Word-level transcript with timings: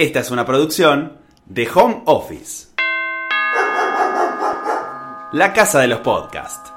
Esta 0.00 0.20
es 0.20 0.30
una 0.30 0.46
producción 0.46 1.18
de 1.44 1.68
Home 1.74 2.04
Office. 2.06 2.68
La 5.32 5.52
casa 5.52 5.80
de 5.80 5.88
los 5.88 6.00
podcasts. 6.00 6.72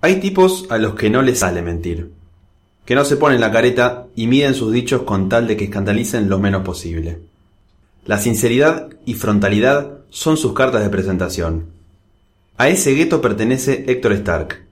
Hay 0.00 0.18
tipos 0.18 0.66
a 0.72 0.78
los 0.78 0.96
que 0.96 1.10
no 1.10 1.22
les 1.22 1.38
sale 1.38 1.62
mentir, 1.62 2.10
que 2.84 2.96
no 2.96 3.04
se 3.04 3.16
ponen 3.16 3.40
la 3.40 3.52
careta 3.52 4.06
y 4.16 4.26
miden 4.26 4.54
sus 4.54 4.72
dichos 4.72 5.02
con 5.02 5.28
tal 5.28 5.46
de 5.46 5.56
que 5.56 5.66
escandalicen 5.66 6.28
lo 6.28 6.40
menos 6.40 6.64
posible. 6.64 7.20
La 8.04 8.18
sinceridad 8.18 8.88
y 9.06 9.14
frontalidad 9.14 9.98
son 10.10 10.36
sus 10.36 10.52
cartas 10.52 10.82
de 10.82 10.90
presentación. 10.90 11.72
A 12.56 12.68
ese 12.68 12.90
gueto 12.90 13.20
pertenece 13.20 13.84
Héctor 13.86 14.14
Stark. 14.14 14.66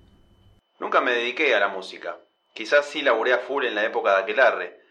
Nunca 0.81 1.01
me 1.01 1.13
dediqué 1.13 1.55
a 1.55 1.61
la 1.61 1.69
música. 1.69 2.17
Quizás 2.53 2.87
sí 2.87 3.01
laburé 3.01 3.33
a 3.33 3.39
full 3.39 3.65
en 3.65 3.77
la 3.77 3.85
época 3.87 4.17
de 4.17 4.23
aquelarre, 4.23 4.82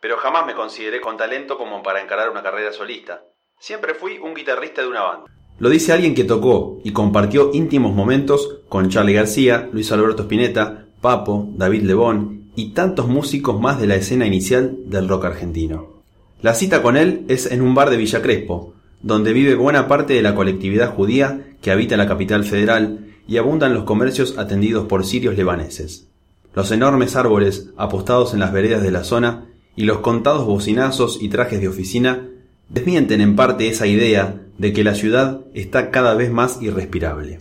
pero 0.00 0.16
jamás 0.16 0.46
me 0.46 0.54
consideré 0.54 1.00
con 1.00 1.16
talento 1.16 1.58
como 1.58 1.82
para 1.82 2.02
encarar 2.02 2.30
una 2.30 2.42
carrera 2.42 2.72
solista. 2.72 3.22
Siempre 3.58 3.94
fui 3.94 4.18
un 4.18 4.34
guitarrista 4.34 4.82
de 4.82 4.88
una 4.88 5.02
banda. 5.02 5.26
Lo 5.58 5.68
dice 5.68 5.92
alguien 5.92 6.14
que 6.14 6.24
tocó 6.24 6.78
y 6.84 6.92
compartió 6.92 7.50
íntimos 7.52 7.92
momentos 7.92 8.60
con 8.68 8.90
Charlie 8.90 9.14
García, 9.14 9.68
Luis 9.72 9.90
Alberto 9.90 10.22
Spinetta, 10.22 10.86
Papo, 11.00 11.48
David 11.56 11.82
Lebón 11.82 12.52
y 12.54 12.70
tantos 12.70 13.08
músicos 13.08 13.60
más 13.60 13.80
de 13.80 13.88
la 13.88 13.96
escena 13.96 14.26
inicial 14.26 14.76
del 14.84 15.08
rock 15.08 15.24
argentino. 15.24 15.98
La 16.42 16.54
cita 16.54 16.82
con 16.82 16.96
él 16.96 17.24
es 17.28 17.50
en 17.50 17.62
un 17.62 17.74
bar 17.74 17.90
de 17.90 17.96
Villa 17.96 18.22
Crespo, 18.22 18.74
donde 19.02 19.32
vive 19.32 19.56
buena 19.56 19.88
parte 19.88 20.14
de 20.14 20.22
la 20.22 20.36
colectividad 20.36 20.94
judía 20.94 21.56
que 21.60 21.72
habita 21.72 21.96
la 21.96 22.06
capital 22.06 22.44
federal 22.44 23.06
y 23.26 23.38
abundan 23.38 23.74
los 23.74 23.84
comercios 23.84 24.38
atendidos 24.38 24.86
por 24.86 25.04
sirios 25.04 25.36
lebaneses. 25.36 26.06
Los 26.54 26.70
enormes 26.70 27.16
árboles 27.16 27.70
apostados 27.76 28.32
en 28.32 28.40
las 28.40 28.52
veredas 28.52 28.82
de 28.82 28.90
la 28.92 29.04
zona 29.04 29.46
y 29.78 29.84
los 29.84 29.98
contados 29.98 30.44
bocinazos 30.44 31.22
y 31.22 31.28
trajes 31.28 31.60
de 31.60 31.68
oficina 31.68 32.26
desmienten 32.68 33.20
en 33.20 33.36
parte 33.36 33.68
esa 33.68 33.86
idea 33.86 34.42
de 34.58 34.72
que 34.72 34.82
la 34.82 34.96
ciudad 34.96 35.42
está 35.54 35.92
cada 35.92 36.14
vez 36.14 36.32
más 36.32 36.60
irrespirable. 36.60 37.38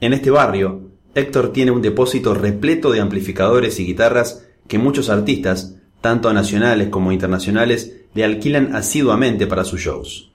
En 0.00 0.12
este 0.12 0.32
barrio, 0.32 0.80
Héctor 1.14 1.52
tiene 1.52 1.70
un 1.70 1.80
depósito 1.80 2.34
repleto 2.34 2.90
de 2.90 2.98
amplificadores 2.98 3.78
y 3.78 3.86
guitarras 3.86 4.44
que 4.66 4.76
muchos 4.76 5.08
artistas, 5.08 5.76
tanto 6.00 6.32
nacionales 6.32 6.88
como 6.88 7.12
internacionales, 7.12 7.92
le 8.12 8.24
alquilan 8.24 8.74
asiduamente 8.74 9.46
para 9.46 9.62
sus 9.62 9.80
shows. 9.80 10.32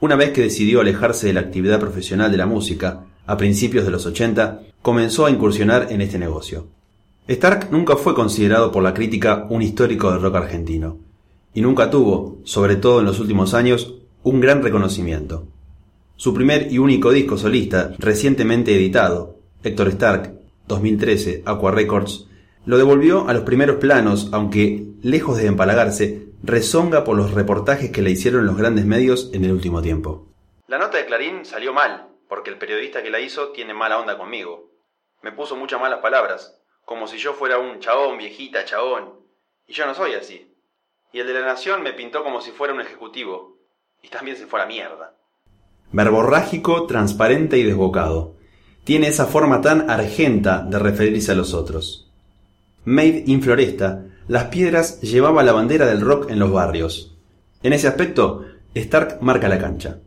Una 0.00 0.14
vez 0.14 0.32
que 0.32 0.42
decidió 0.42 0.82
alejarse 0.82 1.28
de 1.28 1.32
la 1.32 1.40
actividad 1.40 1.80
profesional 1.80 2.30
de 2.30 2.36
la 2.36 2.44
música, 2.44 3.06
a 3.26 3.38
principios 3.38 3.86
de 3.86 3.92
los 3.92 4.04
80, 4.04 4.60
comenzó 4.82 5.24
a 5.24 5.30
incursionar 5.30 5.86
en 5.88 6.02
este 6.02 6.18
negocio. 6.18 6.66
Stark 7.28 7.72
nunca 7.72 7.96
fue 7.96 8.14
considerado 8.14 8.70
por 8.70 8.84
la 8.84 8.94
crítica 8.94 9.46
un 9.50 9.60
histórico 9.60 10.12
del 10.12 10.22
rock 10.22 10.36
argentino, 10.36 10.98
y 11.52 11.60
nunca 11.60 11.90
tuvo, 11.90 12.38
sobre 12.44 12.76
todo 12.76 13.00
en 13.00 13.06
los 13.06 13.18
últimos 13.18 13.52
años, 13.52 13.94
un 14.22 14.40
gran 14.40 14.62
reconocimiento. 14.62 15.48
Su 16.14 16.32
primer 16.32 16.70
y 16.70 16.78
único 16.78 17.10
disco 17.10 17.36
solista, 17.36 17.92
recientemente 17.98 18.76
editado, 18.76 19.40
Héctor 19.64 19.88
Stark, 19.88 20.40
2013, 20.68 21.42
Aqua 21.46 21.72
Records, 21.72 22.28
lo 22.64 22.78
devolvió 22.78 23.28
a 23.28 23.32
los 23.32 23.42
primeros 23.42 23.76
planos, 23.76 24.28
aunque, 24.30 24.86
lejos 25.02 25.36
de 25.36 25.46
empalagarse, 25.46 26.28
rezonga 26.44 27.02
por 27.02 27.16
los 27.16 27.32
reportajes 27.32 27.90
que 27.90 28.02
le 28.02 28.12
hicieron 28.12 28.46
los 28.46 28.56
grandes 28.56 28.86
medios 28.86 29.30
en 29.32 29.44
el 29.44 29.50
último 29.50 29.82
tiempo. 29.82 30.28
La 30.68 30.78
nota 30.78 30.98
de 30.98 31.06
Clarín 31.06 31.44
salió 31.44 31.72
mal, 31.72 32.06
porque 32.28 32.50
el 32.50 32.58
periodista 32.58 33.02
que 33.02 33.10
la 33.10 33.18
hizo 33.18 33.48
tiene 33.48 33.74
mala 33.74 33.98
onda 33.98 34.16
conmigo. 34.16 34.70
Me 35.22 35.32
puso 35.32 35.56
muchas 35.56 35.80
malas 35.80 36.00
palabras, 36.00 36.55
como 36.86 37.08
si 37.08 37.18
yo 37.18 37.34
fuera 37.34 37.58
un 37.58 37.80
chabón, 37.80 38.16
viejita, 38.16 38.64
chabón. 38.64 39.12
Y 39.66 39.72
yo 39.72 39.86
no 39.86 39.94
soy 39.94 40.14
así. 40.14 40.54
Y 41.12 41.18
el 41.18 41.26
de 41.26 41.34
la 41.34 41.44
Nación 41.44 41.82
me 41.82 41.92
pintó 41.92 42.22
como 42.22 42.40
si 42.40 42.52
fuera 42.52 42.72
un 42.72 42.80
ejecutivo. 42.80 43.58
Y 44.02 44.08
también 44.08 44.36
se 44.36 44.46
fue 44.46 44.60
a 44.60 44.62
la 44.62 44.68
mierda. 44.68 45.14
Verborrágico, 45.90 46.86
transparente 46.86 47.58
y 47.58 47.64
desbocado. 47.64 48.36
Tiene 48.84 49.08
esa 49.08 49.26
forma 49.26 49.60
tan 49.60 49.90
argenta 49.90 50.62
de 50.62 50.78
referirse 50.78 51.32
a 51.32 51.34
los 51.34 51.54
otros. 51.54 52.08
Made 52.84 53.24
in 53.26 53.42
Floresta, 53.42 54.04
las 54.28 54.44
piedras 54.44 55.00
llevaba 55.00 55.42
la 55.42 55.52
bandera 55.52 55.86
del 55.86 56.02
rock 56.02 56.30
en 56.30 56.38
los 56.38 56.52
barrios. 56.52 57.16
En 57.64 57.72
ese 57.72 57.88
aspecto, 57.88 58.44
Stark 58.76 59.18
marca 59.22 59.48
la 59.48 59.58
cancha. 59.58 59.98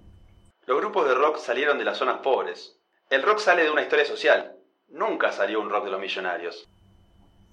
Los 0.66 0.78
grupos 0.78 1.09
de 1.09 1.16
rock 1.16 1.39
salieron 1.39 1.78
de 1.78 1.84
las 1.84 1.97
zonas 1.97 2.19
pobres. 2.19 2.79
El 3.09 3.22
rock 3.22 3.39
sale 3.39 3.63
de 3.63 3.72
una 3.72 3.81
historia 3.81 4.06
social. 4.06 4.59
Nunca 4.91 5.31
salió 5.31 5.61
un 5.61 5.69
rock 5.69 5.85
de 5.85 5.91
los 5.91 6.01
millonarios. 6.01 6.67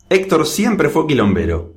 Héctor 0.09 0.47
siempre 0.47 0.89
fue 0.89 1.07
quilombero. 1.07 1.75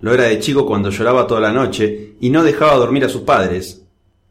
Lo 0.00 0.14
era 0.14 0.24
de 0.24 0.38
chico 0.38 0.64
cuando 0.64 0.88
lloraba 0.90 1.26
toda 1.26 1.40
la 1.40 1.52
noche 1.52 2.14
y 2.20 2.30
no 2.30 2.42
dejaba 2.42 2.76
dormir 2.76 3.04
a 3.04 3.10
sus 3.10 3.22
padres. 3.22 3.84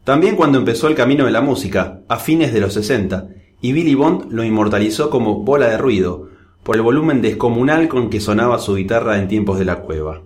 También 0.04 0.36
cuando 0.36 0.58
empezó 0.58 0.88
el 0.88 0.96
camino 0.96 1.26
de 1.26 1.32
la 1.32 1.42
música, 1.42 2.02
a 2.08 2.18
fines 2.18 2.54
de 2.54 2.60
los 2.60 2.74
60, 2.74 3.28
y 3.62 3.72
Billy 3.72 3.94
Bond 3.94 4.32
lo 4.32 4.44
inmortalizó 4.44 5.12
como 5.12 5.44
bola 5.44 5.68
de 5.68 5.78
ruido, 5.78 6.30
por 6.64 6.76
el 6.76 6.82
volumen 6.82 7.22
descomunal 7.22 7.88
con 7.88 8.10
que 8.10 8.20
sonaba 8.20 8.58
su 8.58 8.76
guitarra 8.76 9.20
en 9.20 9.28
tiempos 9.28 9.60
de 9.60 9.66
la 9.66 9.82
cueva. 9.82 10.24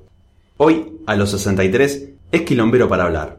Hoy, 0.55 0.93
a 1.05 1.15
los 1.15 1.31
63, 1.31 2.09
es 2.31 2.41
quilombero 2.43 2.87
para 2.87 3.03
hablar. 3.03 3.37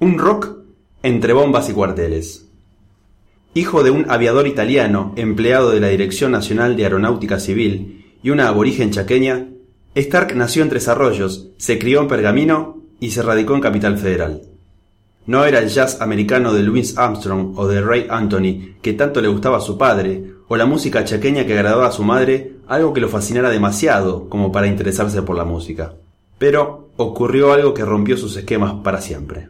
Un 0.00 0.18
rock 0.18 0.56
entre 1.02 1.34
bombas 1.34 1.68
y 1.68 1.74
cuarteles. 1.74 2.48
Hijo 3.56 3.84
de 3.84 3.92
un 3.92 4.10
aviador 4.10 4.48
italiano, 4.48 5.12
empleado 5.14 5.70
de 5.70 5.78
la 5.78 5.86
Dirección 5.86 6.32
Nacional 6.32 6.76
de 6.76 6.82
Aeronáutica 6.82 7.38
Civil, 7.38 8.04
y 8.20 8.30
una 8.30 8.48
aborigen 8.48 8.90
chaqueña, 8.90 9.46
Stark 9.94 10.34
nació 10.34 10.64
en 10.64 10.70
Tres 10.70 10.88
Arroyos, 10.88 11.50
se 11.56 11.78
crió 11.78 12.00
en 12.00 12.08
Pergamino 12.08 12.78
y 12.98 13.10
se 13.10 13.22
radicó 13.22 13.54
en 13.54 13.60
Capital 13.60 13.96
Federal. 13.96 14.42
No 15.26 15.44
era 15.44 15.60
el 15.60 15.68
jazz 15.68 16.00
americano 16.00 16.52
de 16.52 16.64
Louis 16.64 16.98
Armstrong 16.98 17.56
o 17.56 17.68
de 17.68 17.80
Ray 17.80 18.06
Anthony 18.10 18.74
que 18.82 18.92
tanto 18.92 19.20
le 19.20 19.28
gustaba 19.28 19.58
a 19.58 19.60
su 19.60 19.78
padre, 19.78 20.32
o 20.48 20.56
la 20.56 20.66
música 20.66 21.04
chaqueña 21.04 21.46
que 21.46 21.54
agradaba 21.54 21.86
a 21.86 21.92
su 21.92 22.02
madre, 22.02 22.54
algo 22.66 22.92
que 22.92 23.00
lo 23.00 23.08
fascinara 23.08 23.50
demasiado 23.50 24.28
como 24.28 24.50
para 24.50 24.66
interesarse 24.66 25.22
por 25.22 25.36
la 25.36 25.44
música. 25.44 25.94
Pero 26.38 26.88
ocurrió 26.96 27.52
algo 27.52 27.72
que 27.72 27.84
rompió 27.84 28.16
sus 28.16 28.36
esquemas 28.36 28.74
para 28.82 29.00
siempre. 29.00 29.48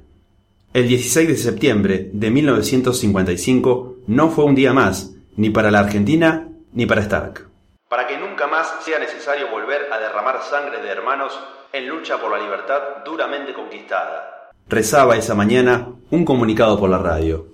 El 0.74 0.88
16 0.88 1.28
de 1.28 1.36
septiembre 1.36 2.10
de 2.12 2.30
1955 2.30 3.93
no 4.06 4.30
fue 4.30 4.44
un 4.44 4.54
día 4.54 4.72
más, 4.72 5.12
ni 5.36 5.50
para 5.50 5.70
la 5.70 5.80
Argentina 5.80 6.48
ni 6.72 6.86
para 6.86 7.02
Stark 7.02 7.54
para 7.94 8.08
que 8.08 8.18
nunca 8.18 8.48
más 8.48 8.74
sea 8.84 8.98
necesario 8.98 9.48
volver 9.52 9.82
a 9.92 10.00
derramar 10.00 10.40
sangre 10.42 10.82
de 10.82 10.88
hermanos 10.88 11.38
en 11.72 11.88
lucha 11.88 12.20
por 12.20 12.28
la 12.28 12.42
libertad 12.42 13.04
duramente 13.04 13.54
conquistada. 13.54 14.50
Rezaba 14.68 15.16
esa 15.16 15.36
mañana 15.36 15.90
un 16.10 16.24
comunicado 16.24 16.76
por 16.76 16.90
la 16.90 16.98
radio. 16.98 17.46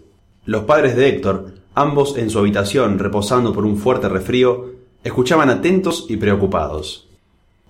Los 0.46 0.64
padres 0.64 0.96
de 0.96 1.08
Héctor, 1.10 1.52
ambos 1.74 2.16
en 2.16 2.30
su 2.30 2.38
habitación 2.38 2.98
reposando 2.98 3.52
por 3.52 3.66
un 3.66 3.76
fuerte 3.76 4.08
resfrío, 4.08 4.70
escuchaban 5.04 5.50
atentos 5.50 6.06
y 6.08 6.16
preocupados. 6.16 7.06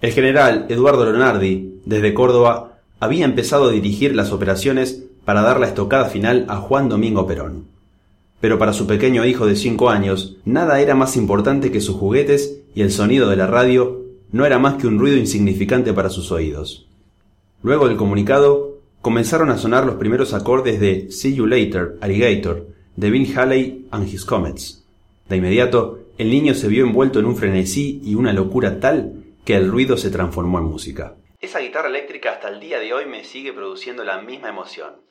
El 0.00 0.12
general 0.12 0.66
Eduardo 0.68 1.04
Leonardi, 1.04 1.82
desde 1.84 2.14
Córdoba, 2.14 2.74
había 3.00 3.24
empezado 3.24 3.70
a 3.70 3.72
dirigir 3.72 4.14
las 4.14 4.30
operaciones 4.30 5.06
para 5.24 5.42
dar 5.42 5.58
la 5.58 5.66
estocada 5.66 6.04
final 6.04 6.46
a 6.48 6.58
Juan 6.58 6.88
Domingo 6.88 7.26
Perón. 7.26 7.69
Pero 8.40 8.58
para 8.58 8.72
su 8.72 8.86
pequeño 8.86 9.24
hijo 9.26 9.46
de 9.46 9.56
cinco 9.56 9.90
años, 9.90 10.36
nada 10.44 10.80
era 10.80 10.94
más 10.94 11.16
importante 11.16 11.70
que 11.70 11.80
sus 11.80 11.96
juguetes 11.96 12.62
y 12.74 12.82
el 12.82 12.90
sonido 12.90 13.28
de 13.28 13.36
la 13.36 13.46
radio 13.46 14.00
no 14.32 14.46
era 14.46 14.58
más 14.58 14.74
que 14.74 14.86
un 14.86 14.98
ruido 14.98 15.16
insignificante 15.16 15.92
para 15.92 16.08
sus 16.08 16.32
oídos. 16.32 16.88
Luego 17.62 17.88
del 17.88 17.96
comunicado, 17.96 18.78
comenzaron 19.02 19.50
a 19.50 19.58
sonar 19.58 19.84
los 19.84 19.96
primeros 19.96 20.32
acordes 20.32 20.80
de 20.80 21.10
See 21.10 21.34
You 21.34 21.46
Later, 21.46 21.96
Alligator, 22.00 22.68
de 22.96 23.10
Bill 23.10 23.36
Haley 23.36 23.88
and 23.90 24.08
His 24.08 24.24
Comets. 24.24 24.86
De 25.28 25.36
inmediato, 25.36 26.00
el 26.18 26.30
niño 26.30 26.54
se 26.54 26.68
vio 26.68 26.84
envuelto 26.84 27.18
en 27.18 27.26
un 27.26 27.36
frenesí 27.36 28.00
y 28.04 28.14
una 28.14 28.32
locura 28.32 28.80
tal 28.80 29.24
que 29.44 29.56
el 29.56 29.70
ruido 29.70 29.96
se 29.96 30.10
transformó 30.10 30.58
en 30.58 30.64
música. 30.64 31.16
Esa 31.40 31.60
guitarra 31.60 31.88
eléctrica 31.88 32.32
hasta 32.32 32.48
el 32.48 32.60
día 32.60 32.78
de 32.78 32.92
hoy 32.92 33.06
me 33.06 33.24
sigue 33.24 33.52
produciendo 33.52 34.04
la 34.04 34.20
misma 34.20 34.50
emoción. 34.50 35.02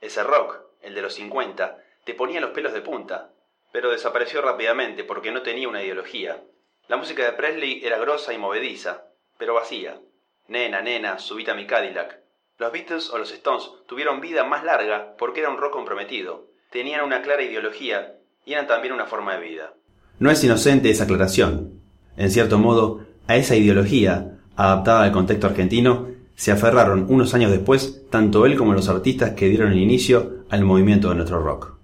Ese 0.00 0.22
rock, 0.22 0.58
el 0.82 0.94
de 0.94 1.02
los 1.02 1.14
50, 1.14 1.78
te 2.04 2.14
ponía 2.14 2.40
los 2.40 2.50
pelos 2.50 2.72
de 2.72 2.80
punta, 2.80 3.32
pero 3.72 3.90
desapareció 3.90 4.42
rápidamente 4.42 5.04
porque 5.04 5.32
no 5.32 5.42
tenía 5.42 5.68
una 5.68 5.82
ideología. 5.82 6.42
La 6.88 6.96
música 6.96 7.24
de 7.24 7.32
Presley 7.32 7.80
era 7.84 7.98
grosa 7.98 8.32
y 8.32 8.38
movediza, 8.38 9.04
pero 9.38 9.54
vacía. 9.54 10.00
Nena, 10.48 10.82
nena, 10.82 11.18
subita 11.18 11.54
mi 11.54 11.66
Cadillac. 11.66 12.18
Los 12.58 12.72
Beatles 12.72 13.10
o 13.10 13.18
los 13.18 13.32
Stones 13.32 13.70
tuvieron 13.86 14.20
vida 14.20 14.44
más 14.44 14.64
larga 14.64 15.14
porque 15.16 15.40
era 15.40 15.50
un 15.50 15.58
rock 15.58 15.72
comprometido, 15.72 16.48
tenían 16.70 17.04
una 17.04 17.22
clara 17.22 17.42
ideología 17.42 18.16
y 18.44 18.52
eran 18.52 18.66
también 18.66 18.92
una 18.92 19.06
forma 19.06 19.36
de 19.36 19.48
vida. 19.48 19.74
No 20.18 20.30
es 20.30 20.42
inocente 20.44 20.90
esa 20.90 21.04
aclaración. 21.04 21.80
En 22.16 22.30
cierto 22.30 22.58
modo, 22.58 23.06
a 23.26 23.36
esa 23.36 23.56
ideología, 23.56 24.38
adaptada 24.56 25.04
al 25.04 25.12
contexto 25.12 25.46
argentino, 25.46 26.08
se 26.34 26.52
aferraron 26.52 27.06
unos 27.08 27.32
años 27.34 27.50
después 27.50 28.08
tanto 28.10 28.44
él 28.44 28.56
como 28.56 28.72
los 28.72 28.88
artistas 28.88 29.30
que 29.34 29.48
dieron 29.48 29.72
el 29.72 29.78
inicio 29.78 30.44
al 30.50 30.64
movimiento 30.64 31.08
de 31.08 31.14
nuestro 31.14 31.40
rock. 31.42 31.79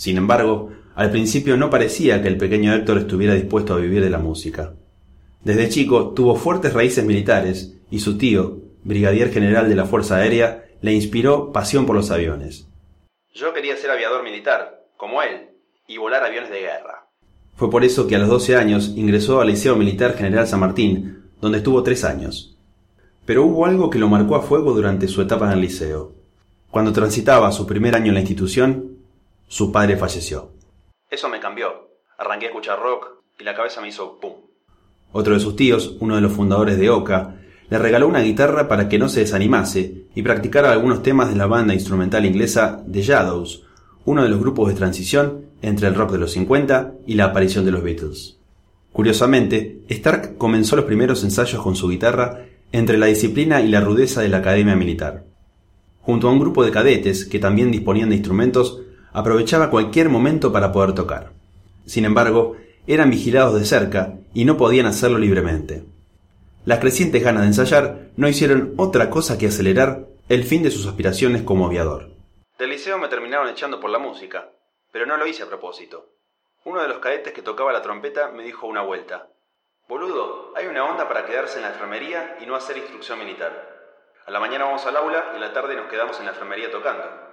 Sin 0.00 0.16
embargo, 0.16 0.70
al 0.94 1.10
principio 1.10 1.58
no 1.58 1.68
parecía 1.68 2.22
que 2.22 2.28
el 2.28 2.38
pequeño 2.38 2.72
Héctor 2.72 2.96
estuviera 2.96 3.34
dispuesto 3.34 3.74
a 3.74 3.76
vivir 3.76 4.02
de 4.02 4.08
la 4.08 4.16
música. 4.16 4.72
Desde 5.44 5.68
chico 5.68 6.14
tuvo 6.14 6.36
fuertes 6.36 6.72
raíces 6.72 7.04
militares 7.04 7.76
y 7.90 8.00
su 8.00 8.16
tío, 8.16 8.60
brigadier 8.82 9.30
general 9.30 9.68
de 9.68 9.74
la 9.74 9.84
Fuerza 9.84 10.16
Aérea, 10.16 10.64
le 10.80 10.94
inspiró 10.94 11.52
pasión 11.52 11.84
por 11.84 11.96
los 11.96 12.10
aviones. 12.10 12.66
Yo 13.34 13.52
quería 13.52 13.76
ser 13.76 13.90
aviador 13.90 14.24
militar, 14.24 14.86
como 14.96 15.20
él, 15.20 15.50
y 15.86 15.98
volar 15.98 16.24
aviones 16.24 16.48
de 16.48 16.60
guerra. 16.60 17.06
Fue 17.56 17.68
por 17.68 17.84
eso 17.84 18.06
que 18.06 18.16
a 18.16 18.20
los 18.20 18.30
12 18.30 18.56
años 18.56 18.94
ingresó 18.96 19.42
al 19.42 19.48
Liceo 19.48 19.76
Militar 19.76 20.16
General 20.16 20.48
San 20.48 20.60
Martín, 20.60 21.24
donde 21.42 21.58
estuvo 21.58 21.82
tres 21.82 22.04
años. 22.04 22.56
Pero 23.26 23.44
hubo 23.44 23.66
algo 23.66 23.90
que 23.90 23.98
lo 23.98 24.08
marcó 24.08 24.36
a 24.36 24.42
fuego 24.42 24.72
durante 24.72 25.08
su 25.08 25.20
etapa 25.20 25.44
en 25.48 25.58
el 25.58 25.60
liceo. 25.60 26.14
Cuando 26.70 26.90
transitaba 26.90 27.52
su 27.52 27.66
primer 27.66 27.94
año 27.94 28.06
en 28.06 28.14
la 28.14 28.20
institución, 28.20 28.99
su 29.50 29.72
padre 29.72 29.96
falleció. 29.96 30.52
Eso 31.10 31.28
me 31.28 31.40
cambió. 31.40 31.90
Arranqué 32.16 32.46
a 32.46 32.48
escuchar 32.50 32.78
rock 32.78 33.16
y 33.36 33.42
la 33.42 33.56
cabeza 33.56 33.80
me 33.80 33.88
hizo 33.88 34.20
pum. 34.20 34.34
Otro 35.10 35.34
de 35.34 35.40
sus 35.40 35.56
tíos, 35.56 35.96
uno 35.98 36.14
de 36.14 36.20
los 36.20 36.32
fundadores 36.32 36.78
de 36.78 36.88
Oka, 36.88 37.34
le 37.68 37.78
regaló 37.78 38.06
una 38.06 38.20
guitarra 38.20 38.68
para 38.68 38.88
que 38.88 39.00
no 39.00 39.08
se 39.08 39.20
desanimase 39.20 40.04
y 40.14 40.22
practicara 40.22 40.70
algunos 40.70 41.02
temas 41.02 41.30
de 41.30 41.36
la 41.36 41.48
banda 41.48 41.74
instrumental 41.74 42.24
inglesa 42.26 42.84
The 42.90 43.02
Shadows, 43.02 43.66
uno 44.04 44.22
de 44.22 44.28
los 44.28 44.38
grupos 44.38 44.68
de 44.68 44.74
transición 44.74 45.46
entre 45.62 45.88
el 45.88 45.96
rock 45.96 46.12
de 46.12 46.18
los 46.18 46.30
50 46.30 46.92
y 47.08 47.14
la 47.14 47.24
aparición 47.24 47.64
de 47.64 47.72
los 47.72 47.82
Beatles. 47.82 48.38
Curiosamente, 48.92 49.80
Stark 49.88 50.38
comenzó 50.38 50.76
los 50.76 50.84
primeros 50.84 51.24
ensayos 51.24 51.60
con 51.60 51.74
su 51.74 51.88
guitarra 51.88 52.46
entre 52.70 52.98
la 52.98 53.06
disciplina 53.06 53.60
y 53.60 53.68
la 53.68 53.80
rudeza 53.80 54.20
de 54.20 54.28
la 54.28 54.38
academia 54.38 54.76
militar. 54.76 55.24
Junto 56.02 56.28
a 56.28 56.32
un 56.32 56.38
grupo 56.38 56.64
de 56.64 56.70
cadetes 56.70 57.24
que 57.24 57.40
también 57.40 57.72
disponían 57.72 58.10
de 58.10 58.16
instrumentos, 58.16 58.82
aprovechaba 59.12 59.70
cualquier 59.70 60.08
momento 60.08 60.52
para 60.52 60.72
poder 60.72 60.94
tocar. 60.94 61.32
Sin 61.86 62.04
embargo, 62.04 62.56
eran 62.86 63.10
vigilados 63.10 63.58
de 63.58 63.64
cerca 63.64 64.14
y 64.34 64.44
no 64.44 64.56
podían 64.56 64.86
hacerlo 64.86 65.18
libremente. 65.18 65.84
Las 66.64 66.78
crecientes 66.78 67.22
ganas 67.22 67.42
de 67.42 67.48
ensayar 67.48 68.10
no 68.16 68.28
hicieron 68.28 68.74
otra 68.76 69.10
cosa 69.10 69.38
que 69.38 69.46
acelerar 69.46 70.06
el 70.28 70.44
fin 70.44 70.62
de 70.62 70.70
sus 70.70 70.86
aspiraciones 70.86 71.42
como 71.42 71.66
aviador. 71.66 72.10
Del 72.58 72.70
liceo 72.70 72.98
me 72.98 73.08
terminaron 73.08 73.48
echando 73.48 73.80
por 73.80 73.90
la 73.90 73.98
música, 73.98 74.50
pero 74.92 75.06
no 75.06 75.16
lo 75.16 75.26
hice 75.26 75.42
a 75.42 75.48
propósito. 75.48 76.10
Uno 76.64 76.82
de 76.82 76.88
los 76.88 76.98
cadetes 76.98 77.32
que 77.32 77.42
tocaba 77.42 77.72
la 77.72 77.82
trompeta 77.82 78.28
me 78.28 78.44
dijo 78.44 78.66
una 78.66 78.82
vuelta. 78.82 79.28
Boludo, 79.88 80.52
hay 80.54 80.66
una 80.66 80.84
onda 80.84 81.08
para 81.08 81.24
quedarse 81.24 81.56
en 81.56 81.62
la 81.62 81.72
enfermería 81.72 82.36
y 82.40 82.46
no 82.46 82.54
hacer 82.54 82.76
instrucción 82.76 83.18
militar. 83.18 83.70
A 84.26 84.30
la 84.30 84.38
mañana 84.38 84.66
vamos 84.66 84.84
al 84.86 84.96
aula 84.96 85.30
y 85.32 85.36
a 85.36 85.40
la 85.40 85.52
tarde 85.52 85.74
nos 85.74 85.88
quedamos 85.88 86.18
en 86.20 86.26
la 86.26 86.32
enfermería 86.32 86.70
tocando. 86.70 87.29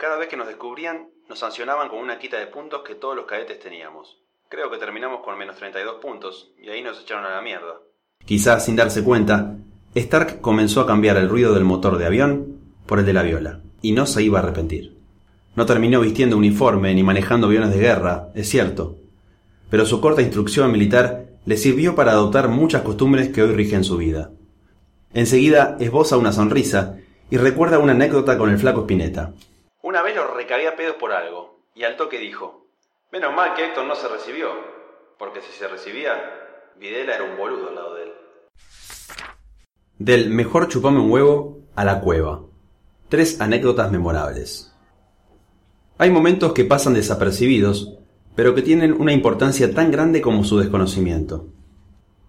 Cada 0.00 0.16
vez 0.16 0.28
que 0.28 0.36
nos 0.38 0.46
descubrían, 0.46 1.10
nos 1.28 1.40
sancionaban 1.40 1.90
con 1.90 1.98
una 1.98 2.18
quita 2.18 2.38
de 2.38 2.46
puntos 2.46 2.80
que 2.88 2.94
todos 2.94 3.14
los 3.14 3.26
cadetes 3.26 3.60
teníamos. 3.60 4.16
Creo 4.48 4.70
que 4.70 4.78
terminamos 4.78 5.20
con 5.22 5.36
menos 5.36 5.56
32 5.56 5.96
puntos 6.00 6.52
y 6.58 6.70
ahí 6.70 6.82
nos 6.82 7.02
echaron 7.02 7.26
a 7.26 7.34
la 7.34 7.42
mierda. 7.42 7.82
Quizás 8.24 8.64
sin 8.64 8.76
darse 8.76 9.04
cuenta, 9.04 9.58
Stark 9.94 10.40
comenzó 10.40 10.80
a 10.80 10.86
cambiar 10.86 11.18
el 11.18 11.28
ruido 11.28 11.52
del 11.52 11.64
motor 11.64 11.98
de 11.98 12.06
avión 12.06 12.60
por 12.86 12.98
el 12.98 13.04
de 13.04 13.12
la 13.12 13.22
viola, 13.22 13.60
y 13.82 13.92
no 13.92 14.06
se 14.06 14.22
iba 14.22 14.38
a 14.38 14.42
arrepentir. 14.42 14.96
No 15.54 15.66
terminó 15.66 16.00
vistiendo 16.00 16.38
uniforme 16.38 16.94
ni 16.94 17.02
manejando 17.02 17.48
aviones 17.48 17.68
de 17.68 17.80
guerra, 17.80 18.28
es 18.34 18.48
cierto, 18.48 18.96
pero 19.68 19.84
su 19.84 20.00
corta 20.00 20.22
instrucción 20.22 20.72
militar 20.72 21.26
le 21.44 21.58
sirvió 21.58 21.94
para 21.94 22.12
adoptar 22.12 22.48
muchas 22.48 22.80
costumbres 22.80 23.28
que 23.28 23.42
hoy 23.42 23.52
rigen 23.52 23.84
su 23.84 23.98
vida. 23.98 24.30
Enseguida 25.12 25.76
esboza 25.78 26.16
una 26.16 26.32
sonrisa 26.32 26.96
y 27.30 27.36
recuerda 27.36 27.78
una 27.78 27.92
anécdota 27.92 28.38
con 28.38 28.48
el 28.48 28.58
flaco 28.58 28.80
Spinetta. 28.80 29.34
Una 29.90 30.02
vez 30.02 30.14
lo 30.14 30.32
recagué 30.32 30.68
a 30.68 30.76
pedos 30.76 30.94
por 31.00 31.10
algo, 31.10 31.64
y 31.74 31.82
al 31.82 31.96
toque 31.96 32.20
dijo, 32.20 32.68
menos 33.10 33.34
mal 33.34 33.54
que 33.54 33.64
Héctor 33.64 33.86
no 33.86 33.96
se 33.96 34.06
recibió, 34.06 34.50
porque 35.18 35.40
si 35.40 35.50
se 35.50 35.66
recibía, 35.66 36.12
Videla 36.78 37.16
era 37.16 37.24
un 37.24 37.36
boludo 37.36 37.70
al 37.70 37.74
lado 37.74 37.94
de 37.96 38.02
él. 38.04 38.12
Del 39.98 40.30
mejor 40.30 40.68
chupame 40.68 41.00
un 41.00 41.10
huevo 41.10 41.62
a 41.74 41.84
la 41.84 42.00
cueva. 42.00 42.42
Tres 43.08 43.40
anécdotas 43.40 43.90
memorables. 43.90 44.72
Hay 45.98 46.12
momentos 46.12 46.52
que 46.52 46.64
pasan 46.64 46.94
desapercibidos, 46.94 47.98
pero 48.36 48.54
que 48.54 48.62
tienen 48.62 48.92
una 48.92 49.12
importancia 49.12 49.74
tan 49.74 49.90
grande 49.90 50.20
como 50.20 50.44
su 50.44 50.60
desconocimiento. 50.60 51.48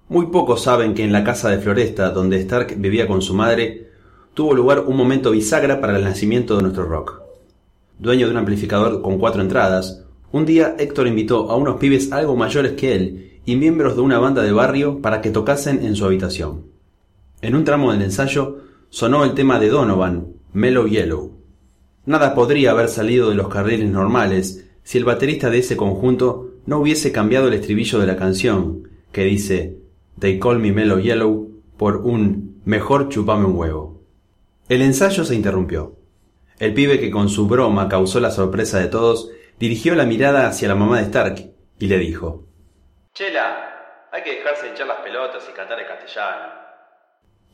Muy 0.09 0.31
pocos 0.31 0.63
saben 0.63 0.95
que 0.95 1.03
en 1.03 1.13
la 1.13 1.23
casa 1.23 1.51
de 1.51 1.59
Floresta, 1.59 2.09
donde 2.09 2.39
Stark 2.39 2.73
vivía 2.77 3.07
con 3.07 3.21
su 3.21 3.35
madre, 3.35 3.91
tuvo 4.33 4.55
lugar 4.55 4.79
un 4.79 4.97
momento 4.97 5.29
bisagra 5.29 5.79
para 5.79 5.95
el 5.95 6.03
nacimiento 6.03 6.55
de 6.57 6.63
nuestro 6.63 6.85
rock. 6.85 7.20
Dueño 8.01 8.25
de 8.25 8.31
un 8.31 8.39
amplificador 8.39 9.03
con 9.03 9.19
cuatro 9.19 9.43
entradas, 9.43 10.03
un 10.31 10.43
día 10.43 10.75
Héctor 10.79 11.05
invitó 11.05 11.51
a 11.51 11.55
unos 11.55 11.75
pibes 11.75 12.11
algo 12.11 12.35
mayores 12.35 12.71
que 12.71 12.95
él 12.95 13.39
y 13.45 13.55
miembros 13.55 13.95
de 13.95 14.01
una 14.01 14.17
banda 14.17 14.41
de 14.41 14.51
barrio 14.51 15.03
para 15.03 15.21
que 15.21 15.29
tocasen 15.29 15.85
en 15.85 15.95
su 15.95 16.03
habitación. 16.05 16.63
En 17.43 17.53
un 17.53 17.63
tramo 17.63 17.91
del 17.91 18.01
ensayo 18.01 18.57
sonó 18.89 19.23
el 19.23 19.35
tema 19.35 19.59
de 19.59 19.69
Donovan, 19.69 20.29
Mellow 20.51 20.87
Yellow. 20.87 21.37
Nada 22.07 22.33
podría 22.33 22.71
haber 22.71 22.87
salido 22.89 23.29
de 23.29 23.35
los 23.35 23.49
carriles 23.49 23.91
normales 23.91 24.67
si 24.81 24.97
el 24.97 25.05
baterista 25.05 25.51
de 25.51 25.59
ese 25.59 25.77
conjunto 25.77 26.55
no 26.65 26.79
hubiese 26.79 27.11
cambiado 27.11 27.49
el 27.49 27.53
estribillo 27.53 27.99
de 27.99 28.07
la 28.07 28.17
canción, 28.17 28.89
que 29.11 29.25
dice 29.25 29.77
They 30.17 30.39
call 30.39 30.57
me 30.57 30.71
Mellow 30.71 30.97
Yellow, 30.97 31.51
por 31.77 31.97
un 31.97 32.61
mejor 32.65 33.09
chupame 33.09 33.45
un 33.45 33.55
huevo. 33.55 34.01
El 34.69 34.81
ensayo 34.81 35.23
se 35.23 35.35
interrumpió. 35.35 36.00
El 36.61 36.75
pibe 36.75 36.99
que 36.99 37.09
con 37.09 37.27
su 37.27 37.47
broma 37.47 37.89
causó 37.89 38.19
la 38.19 38.29
sorpresa 38.29 38.77
de 38.77 38.85
todos 38.85 39.31
dirigió 39.59 39.95
la 39.95 40.05
mirada 40.05 40.45
hacia 40.45 40.67
la 40.67 40.75
mamá 40.75 40.99
de 40.99 41.05
Stark 41.05 41.53
y 41.79 41.87
le 41.87 41.97
dijo 41.97 42.45
Chela, 43.15 44.07
hay 44.11 44.21
que 44.21 44.35
dejarse 44.35 44.67
de 44.67 44.73
echar 44.73 44.85
las 44.85 44.99
pelotas 44.99 45.43
y 45.49 45.55
cantar 45.55 45.79
en 45.79 45.87
castellano. 45.87 46.53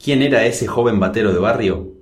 ¿Quién 0.03 0.21
era 0.23 0.45
ese 0.45 0.67
joven 0.67 0.99
batero 0.99 1.31
de 1.31 1.39
barrio? 1.39 1.93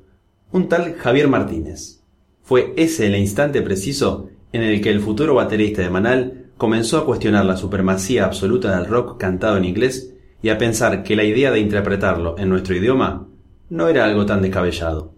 Un 0.51 0.67
tal 0.67 0.95
Javier 0.95 1.27
Martínez. 1.27 2.01
Fue 2.41 2.73
ese 2.75 3.05
el 3.05 3.15
instante 3.17 3.61
preciso 3.61 4.31
en 4.51 4.63
el 4.63 4.81
que 4.81 4.89
el 4.89 4.99
futuro 4.99 5.35
baterista 5.35 5.83
de 5.83 5.91
Manal 5.91 6.47
comenzó 6.57 6.97
a 6.97 7.05
cuestionar 7.05 7.45
la 7.45 7.55
supremacía 7.55 8.25
absoluta 8.25 8.75
del 8.75 8.87
rock 8.87 9.19
cantado 9.19 9.57
en 9.57 9.65
inglés 9.65 10.15
y 10.41 10.49
a 10.49 10.57
pensar 10.57 11.03
que 11.03 11.15
la 11.15 11.23
idea 11.23 11.51
de 11.51 11.59
interpretarlo 11.59 12.35
en 12.39 12.49
nuestro 12.49 12.75
idioma 12.75 13.27
no 13.69 13.89
era 13.89 14.05
algo 14.05 14.25
tan 14.25 14.41
descabellado. 14.41 15.14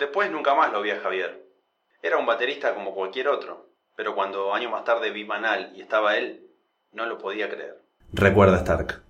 Después 0.00 0.32
nunca 0.32 0.54
más 0.54 0.72
lo 0.72 0.80
vi 0.80 0.90
a 0.90 1.00
Javier. 1.00 1.44
Era 2.02 2.16
un 2.16 2.24
baterista 2.24 2.74
como 2.74 2.94
cualquier 2.94 3.28
otro, 3.28 3.68
pero 3.94 4.14
cuando 4.14 4.54
años 4.54 4.72
más 4.72 4.82
tarde 4.82 5.10
vi 5.10 5.26
Manal 5.26 5.72
y 5.76 5.82
estaba 5.82 6.16
él, 6.16 6.46
no 6.92 7.04
lo 7.04 7.18
podía 7.18 7.50
creer. 7.50 7.82
Recuerda 8.10 8.56
Stark. 8.56 9.02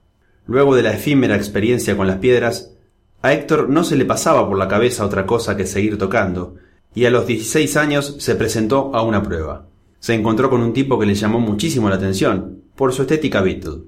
Luego 0.47 0.75
de 0.75 0.83
la 0.83 0.93
efímera 0.93 1.37
experiencia 1.37 1.97
con 1.97 2.09
las 2.09 2.19
piedras, 2.19 2.77
a 3.23 3.33
Héctor 3.33 3.69
no 3.69 3.85
se 3.85 3.95
le 3.95 4.05
pasaba 4.05 4.49
por 4.49 4.59
la 4.59 4.67
cabeza 4.67 5.07
otra 5.07 5.27
cosa 5.27 5.57
que 5.57 5.65
seguir 5.65 5.97
tocando, 5.97 6.57
y 6.93 7.07
a 7.07 7.11
los 7.11 7.25
16 7.25 7.77
años 7.77 8.17
se 8.19 8.35
presentó 8.35 8.91
a 8.93 9.03
una 9.03 9.23
prueba. 9.23 9.69
Se 10.01 10.15
encontró 10.15 10.51
con 10.51 10.61
un 10.61 10.73
tipo 10.73 10.99
que 10.99 11.07
le 11.07 11.15
llamó 11.15 11.39
muchísimo 11.39 11.89
la 11.89 11.97
atención, 11.97 12.65
por 12.75 12.93
su 12.93 13.03
estética 13.03 13.43
Beatle. 13.43 13.85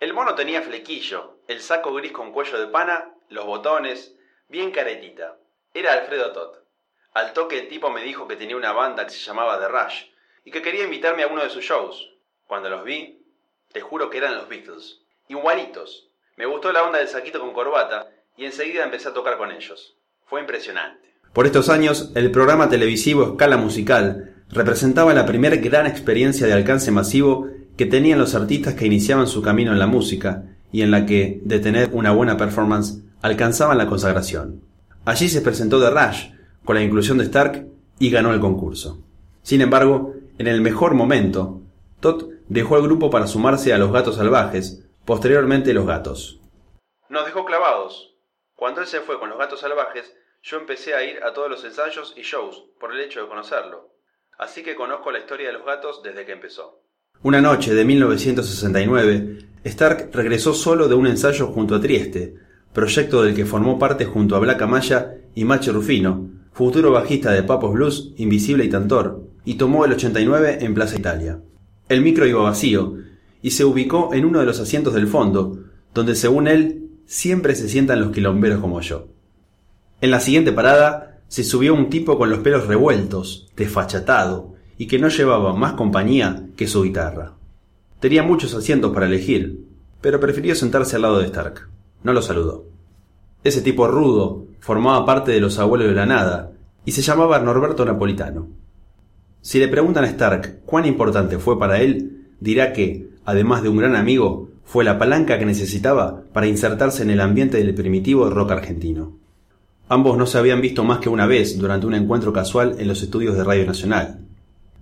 El 0.00 0.14
mono 0.14 0.34
tenía 0.34 0.62
flequillo, 0.62 1.42
el 1.48 1.60
saco 1.60 1.92
gris 1.92 2.12
con 2.12 2.32
cuello 2.32 2.58
de 2.58 2.68
pana, 2.68 3.14
los 3.28 3.44
botones, 3.44 4.16
bien 4.48 4.70
caretita. 4.70 5.36
Era 5.72 5.92
Alfredo 5.92 6.32
Todd. 6.32 6.56
Al 7.14 7.32
toque 7.32 7.60
el 7.60 7.68
tipo 7.68 7.90
me 7.90 8.02
dijo 8.02 8.26
que 8.26 8.34
tenía 8.34 8.56
una 8.56 8.72
banda 8.72 9.04
que 9.04 9.12
se 9.12 9.20
llamaba 9.20 9.60
The 9.60 9.68
Rush 9.68 10.04
y 10.44 10.50
que 10.50 10.62
quería 10.62 10.84
invitarme 10.84 11.22
a 11.22 11.28
uno 11.28 11.44
de 11.44 11.50
sus 11.50 11.64
shows. 11.64 12.10
Cuando 12.48 12.68
los 12.68 12.82
vi, 12.84 13.22
te 13.72 13.80
juro 13.80 14.10
que 14.10 14.18
eran 14.18 14.34
los 14.34 14.48
Beatles. 14.48 14.98
Igualitos. 15.28 16.08
Me 16.36 16.46
gustó 16.46 16.72
la 16.72 16.82
onda 16.82 16.98
del 16.98 17.06
saquito 17.06 17.38
con 17.38 17.52
corbata 17.52 18.10
y 18.36 18.46
enseguida 18.46 18.82
empecé 18.82 19.08
a 19.08 19.14
tocar 19.14 19.38
con 19.38 19.52
ellos. 19.52 19.94
Fue 20.26 20.40
impresionante. 20.40 21.14
Por 21.32 21.46
estos 21.46 21.68
años, 21.68 22.10
el 22.16 22.32
programa 22.32 22.68
televisivo 22.68 23.22
Escala 23.22 23.56
Musical 23.56 24.44
representaba 24.48 25.14
la 25.14 25.26
primera 25.26 25.54
gran 25.54 25.86
experiencia 25.86 26.48
de 26.48 26.52
alcance 26.52 26.90
masivo 26.90 27.46
que 27.76 27.86
tenían 27.86 28.18
los 28.18 28.34
artistas 28.34 28.74
que 28.74 28.86
iniciaban 28.86 29.28
su 29.28 29.40
camino 29.40 29.70
en 29.70 29.78
la 29.78 29.86
música 29.86 30.42
y 30.72 30.82
en 30.82 30.90
la 30.90 31.06
que, 31.06 31.40
de 31.44 31.60
tener 31.60 31.90
una 31.92 32.10
buena 32.10 32.36
performance, 32.36 33.04
alcanzaban 33.22 33.78
la 33.78 33.86
consagración. 33.86 34.68
Allí 35.10 35.28
se 35.28 35.40
presentó 35.40 35.80
The 35.80 35.90
Rush, 35.90 36.30
con 36.64 36.76
la 36.76 36.84
inclusión 36.84 37.18
de 37.18 37.24
Stark, 37.24 37.66
y 37.98 38.12
ganó 38.12 38.32
el 38.32 38.38
concurso. 38.38 39.02
Sin 39.42 39.60
embargo, 39.60 40.14
en 40.38 40.46
el 40.46 40.60
mejor 40.60 40.94
momento, 40.94 41.62
Todd 41.98 42.28
dejó 42.46 42.76
el 42.76 42.84
grupo 42.84 43.10
para 43.10 43.26
sumarse 43.26 43.72
a 43.72 43.78
los 43.78 43.90
Gatos 43.90 44.18
Salvajes, 44.18 44.86
posteriormente 45.04 45.74
los 45.74 45.84
Gatos. 45.84 46.38
Nos 47.08 47.24
dejó 47.24 47.44
clavados. 47.44 48.14
Cuando 48.54 48.82
él 48.82 48.86
se 48.86 49.00
fue 49.00 49.18
con 49.18 49.30
los 49.30 49.38
Gatos 49.40 49.58
Salvajes, 49.58 50.14
yo 50.44 50.58
empecé 50.58 50.94
a 50.94 51.02
ir 51.02 51.20
a 51.24 51.32
todos 51.32 51.50
los 51.50 51.64
ensayos 51.64 52.14
y 52.16 52.22
shows 52.22 52.66
por 52.78 52.92
el 52.92 53.00
hecho 53.00 53.20
de 53.20 53.26
conocerlo. 53.26 53.92
Así 54.38 54.62
que 54.62 54.76
conozco 54.76 55.10
la 55.10 55.18
historia 55.18 55.48
de 55.48 55.54
los 55.54 55.66
gatos 55.66 56.04
desde 56.04 56.24
que 56.24 56.32
empezó. 56.34 56.84
Una 57.24 57.40
noche 57.40 57.74
de 57.74 57.84
1969, 57.84 59.38
Stark 59.64 60.10
regresó 60.12 60.54
solo 60.54 60.86
de 60.86 60.94
un 60.94 61.08
ensayo 61.08 61.48
junto 61.48 61.74
a 61.74 61.80
Trieste, 61.80 62.36
proyecto 62.72 63.22
del 63.22 63.34
que 63.34 63.46
formó 63.46 63.78
parte 63.78 64.04
junto 64.04 64.36
a 64.36 64.38
Black 64.38 64.62
Amaya 64.62 65.14
y 65.34 65.44
Macho 65.44 65.72
Rufino, 65.72 66.28
futuro 66.52 66.92
bajista 66.92 67.32
de 67.32 67.42
Papos 67.42 67.72
Blues, 67.72 68.12
Invisible 68.16 68.64
y 68.64 68.68
Tantor, 68.68 69.24
y 69.44 69.54
tomó 69.54 69.84
el 69.84 69.92
89 69.92 70.58
en 70.60 70.74
Plaza 70.74 70.96
Italia. 70.96 71.40
El 71.88 72.02
micro 72.02 72.26
iba 72.26 72.42
vacío, 72.42 72.96
y 73.42 73.52
se 73.52 73.64
ubicó 73.64 74.12
en 74.12 74.24
uno 74.24 74.40
de 74.40 74.46
los 74.46 74.60
asientos 74.60 74.94
del 74.94 75.06
fondo, 75.06 75.58
donde 75.94 76.14
según 76.14 76.46
él 76.46 76.90
siempre 77.06 77.54
se 77.54 77.68
sientan 77.68 78.00
los 78.00 78.12
quilomberos 78.12 78.60
como 78.60 78.80
yo. 78.80 79.08
En 80.00 80.10
la 80.10 80.20
siguiente 80.20 80.52
parada 80.52 81.18
se 81.28 81.44
subió 81.44 81.74
un 81.74 81.90
tipo 81.90 82.18
con 82.18 82.30
los 82.30 82.40
pelos 82.40 82.66
revueltos, 82.66 83.48
desfachatado, 83.56 84.54
y 84.76 84.86
que 84.86 84.98
no 84.98 85.08
llevaba 85.08 85.54
más 85.54 85.74
compañía 85.74 86.46
que 86.56 86.66
su 86.66 86.82
guitarra. 86.82 87.34
Tenía 88.00 88.22
muchos 88.22 88.54
asientos 88.54 88.92
para 88.92 89.06
elegir, 89.06 89.64
pero 90.00 90.20
prefirió 90.20 90.54
sentarse 90.54 90.96
al 90.96 91.02
lado 91.02 91.18
de 91.18 91.26
Stark. 91.26 91.69
No 92.02 92.12
lo 92.12 92.22
saludó. 92.22 92.64
Ese 93.44 93.62
tipo 93.62 93.86
rudo 93.86 94.46
formaba 94.60 95.06
parte 95.06 95.32
de 95.32 95.40
los 95.40 95.58
abuelos 95.58 95.88
de 95.88 95.94
la 95.94 96.06
nada 96.06 96.52
y 96.84 96.92
se 96.92 97.02
llamaba 97.02 97.38
Norberto 97.38 97.84
Napolitano. 97.84 98.48
Si 99.40 99.58
le 99.58 99.68
preguntan 99.68 100.04
a 100.04 100.08
Stark 100.08 100.60
cuán 100.66 100.84
importante 100.84 101.38
fue 101.38 101.58
para 101.58 101.80
él, 101.80 102.28
dirá 102.40 102.72
que, 102.72 103.08
además 103.24 103.62
de 103.62 103.70
un 103.70 103.78
gran 103.78 103.96
amigo, 103.96 104.50
fue 104.64 104.84
la 104.84 104.98
palanca 104.98 105.38
que 105.38 105.46
necesitaba 105.46 106.22
para 106.32 106.46
insertarse 106.46 107.02
en 107.02 107.10
el 107.10 107.20
ambiente 107.20 107.56
del 107.56 107.74
primitivo 107.74 108.28
rock 108.28 108.52
argentino. 108.52 109.18
Ambos 109.88 110.16
no 110.16 110.26
se 110.26 110.38
habían 110.38 110.60
visto 110.60 110.84
más 110.84 111.00
que 111.00 111.08
una 111.08 111.26
vez 111.26 111.58
durante 111.58 111.86
un 111.86 111.94
encuentro 111.94 112.32
casual 112.32 112.76
en 112.78 112.86
los 112.86 113.02
estudios 113.02 113.36
de 113.36 113.42
Radio 113.42 113.66
Nacional. 113.66 114.20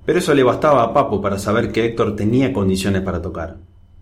Pero 0.04 0.18
eso 0.18 0.34
le 0.34 0.42
bastaba 0.42 0.82
a 0.82 0.92
Papo 0.92 1.22
para 1.22 1.38
saber 1.38 1.72
que 1.72 1.84
Héctor 1.84 2.16
tenía 2.16 2.52
condiciones 2.52 3.02
para 3.02 3.22
tocar. 3.22 3.56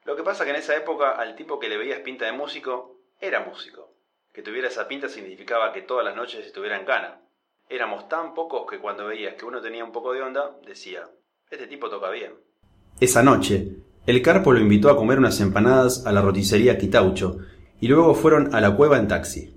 Lo 0.04 0.16
que 0.16 0.22
pasa 0.22 0.44
que 0.44 0.50
en 0.50 0.56
esa 0.56 0.76
época 0.76 1.10
al 1.12 1.36
tipo 1.36 1.60
que 1.60 1.68
le 1.68 1.78
veías 1.78 2.00
pinta 2.00 2.24
de 2.24 2.32
músico, 2.32 2.95
era 3.20 3.40
músico. 3.40 3.94
Que 4.32 4.42
tuviera 4.42 4.68
esa 4.68 4.86
pinta 4.86 5.08
significaba 5.08 5.72
que 5.72 5.82
todas 5.82 6.04
las 6.04 6.14
noches 6.14 6.44
estuviera 6.44 6.78
en 6.78 6.84
cana. 6.84 7.20
Éramos 7.68 8.08
tan 8.08 8.34
pocos 8.34 8.70
que 8.70 8.78
cuando 8.78 9.06
veías 9.06 9.34
que 9.34 9.44
uno 9.44 9.60
tenía 9.60 9.84
un 9.84 9.92
poco 9.92 10.12
de 10.12 10.22
onda, 10.22 10.56
decía, 10.66 11.08
este 11.50 11.66
tipo 11.66 11.88
toca 11.88 12.10
bien. 12.10 12.34
Esa 13.00 13.22
noche, 13.22 13.68
el 14.06 14.22
Carpo 14.22 14.52
lo 14.52 14.60
invitó 14.60 14.90
a 14.90 14.96
comer 14.96 15.18
unas 15.18 15.40
empanadas 15.40 16.06
a 16.06 16.12
la 16.12 16.20
roticería 16.20 16.78
Quitaucho 16.78 17.38
y 17.80 17.88
luego 17.88 18.14
fueron 18.14 18.54
a 18.54 18.60
la 18.60 18.76
cueva 18.76 18.98
en 18.98 19.08
taxi. 19.08 19.54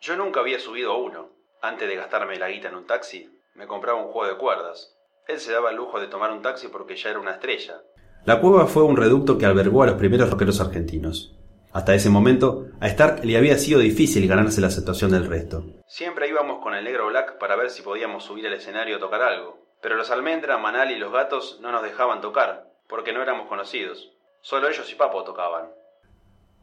Yo 0.00 0.16
nunca 0.16 0.40
había 0.40 0.58
subido 0.58 0.92
a 0.92 0.98
uno. 0.98 1.30
Antes 1.62 1.88
de 1.88 1.96
gastarme 1.96 2.38
la 2.38 2.48
guita 2.50 2.68
en 2.68 2.76
un 2.76 2.86
taxi, 2.86 3.30
me 3.54 3.66
compraba 3.66 4.00
un 4.00 4.12
juego 4.12 4.32
de 4.32 4.38
cuerdas. 4.38 4.94
Él 5.26 5.40
se 5.40 5.52
daba 5.52 5.70
el 5.70 5.76
lujo 5.76 6.00
de 6.00 6.06
tomar 6.06 6.32
un 6.32 6.42
taxi 6.42 6.68
porque 6.68 6.96
ya 6.96 7.10
era 7.10 7.18
una 7.18 7.32
estrella. 7.32 7.82
La 8.24 8.40
cueva 8.40 8.66
fue 8.66 8.82
un 8.82 8.96
reducto 8.96 9.38
que 9.38 9.46
albergó 9.46 9.82
a 9.82 9.86
los 9.86 9.94
primeros 9.94 10.30
rockeros 10.30 10.60
argentinos. 10.60 11.37
Hasta 11.72 11.94
ese 11.94 12.10
momento, 12.10 12.66
a 12.80 12.88
Stark 12.88 13.24
le 13.24 13.36
había 13.36 13.58
sido 13.58 13.80
difícil 13.80 14.26
ganarse 14.26 14.60
la 14.60 14.68
aceptación 14.68 15.10
del 15.10 15.26
resto. 15.26 15.64
Siempre 15.86 16.28
íbamos 16.28 16.62
con 16.62 16.74
el 16.74 16.84
negro 16.84 17.08
Black 17.08 17.38
para 17.38 17.56
ver 17.56 17.70
si 17.70 17.82
podíamos 17.82 18.24
subir 18.24 18.46
al 18.46 18.54
escenario 18.54 18.96
a 18.96 19.00
tocar 19.00 19.22
algo. 19.22 19.58
Pero 19.80 19.96
los 19.96 20.10
almendra, 20.10 20.58
Manal 20.58 20.90
y 20.90 20.98
los 20.98 21.12
gatos 21.12 21.58
no 21.62 21.70
nos 21.70 21.82
dejaban 21.82 22.20
tocar, 22.20 22.72
porque 22.88 23.12
no 23.12 23.22
éramos 23.22 23.48
conocidos. 23.48 24.10
Solo 24.40 24.68
ellos 24.68 24.90
y 24.90 24.96
Papo 24.96 25.22
tocaban. 25.24 25.66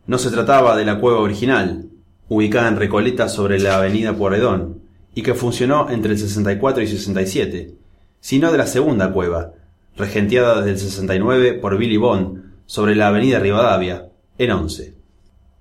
No 0.05 0.17
se 0.17 0.31
trataba 0.31 0.75
de 0.75 0.85
la 0.85 1.00
cueva 1.00 1.19
original, 1.19 1.85
ubicada 2.27 2.67
en 2.67 2.77
Recoleta 2.77 3.29
sobre 3.29 3.59
la 3.59 3.77
avenida 3.77 4.13
Pueyrredón, 4.13 4.81
y 5.13 5.24
que 5.24 5.33
funcionó 5.33 5.89
entre 5.89 6.12
el 6.12 6.17
64 6.17 6.83
y 6.83 6.88
67, 6.88 7.75
sino 8.19 8.51
de 8.51 8.57
la 8.57 8.67
segunda 8.67 9.13
cueva, 9.13 9.53
regenteada 9.95 10.57
desde 10.57 10.71
el 10.71 10.79
69 10.79 11.53
por 11.53 11.77
Billy 11.77 11.97
Bond, 11.97 12.65
sobre 12.65 12.95
la 12.95 13.07
avenida 13.07 13.39
Rivadavia, 13.39 14.09
en 14.38 14.51
11. 14.51 14.94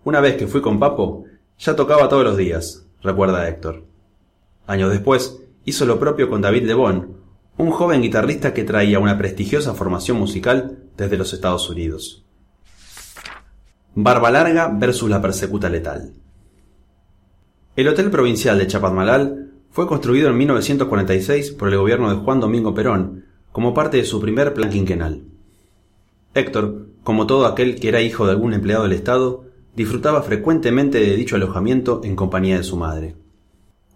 Una 0.04 0.20
vez 0.20 0.37
que 0.37 0.46
fui 0.46 0.61
con 0.61 0.78
Papo, 0.78 1.25
ya 1.58 1.75
tocaba 1.75 2.11
todos 2.11 2.25
los 2.25 2.37
días, 2.37 2.87
recuerda 3.02 3.49
Héctor. 3.49 3.84
Años 4.66 4.90
después, 4.90 5.40
hizo 5.64 5.87
lo 5.87 5.99
propio 5.99 6.28
con 6.28 6.42
David 6.42 6.64
Lebón, 6.64 7.16
un 7.56 7.70
joven 7.70 8.02
guitarrista 8.02 8.52
que 8.52 8.64
traía 8.64 8.99
una 8.99 9.16
prestigiosa 9.16 9.73
formación 9.73 10.18
musical 10.18 10.78
desde 10.96 11.16
los 11.16 11.32
Estados 11.32 11.70
Unidos. 11.70 12.25
Barba 13.94 14.30
Larga 14.30 14.68
versus 14.68 15.08
la 15.08 15.23
persecuta 15.23 15.70
letal. 15.70 16.12
El 17.76 17.88
Hotel 17.88 18.11
Provincial 18.11 18.58
de 18.58 18.66
Chapadmalal 18.66 19.52
fue 19.70 19.87
construido 19.87 20.28
en 20.28 20.37
1946 20.37 21.52
por 21.52 21.68
el 21.68 21.78
gobierno 21.78 22.11
de 22.11 22.16
Juan 22.16 22.40
Domingo 22.40 22.75
Perón 22.75 23.25
como 23.52 23.73
parte 23.73 23.96
de 23.96 24.04
su 24.04 24.20
primer 24.20 24.52
plan 24.52 24.68
quinquenal. 24.68 25.23
Héctor, 26.34 26.88
como 27.04 27.26
todo 27.26 27.46
aquel 27.46 27.80
que 27.80 27.88
era 27.88 28.02
hijo 28.02 28.26
de 28.26 28.32
algún 28.32 28.52
empleado 28.52 28.82
del 28.82 28.92
Estado, 28.92 29.44
disfrutaba 29.76 30.22
frecuentemente 30.22 30.98
de 31.00 31.16
dicho 31.16 31.36
alojamiento 31.36 32.00
en 32.04 32.16
compañía 32.16 32.56
de 32.56 32.64
su 32.64 32.76
madre. 32.76 33.16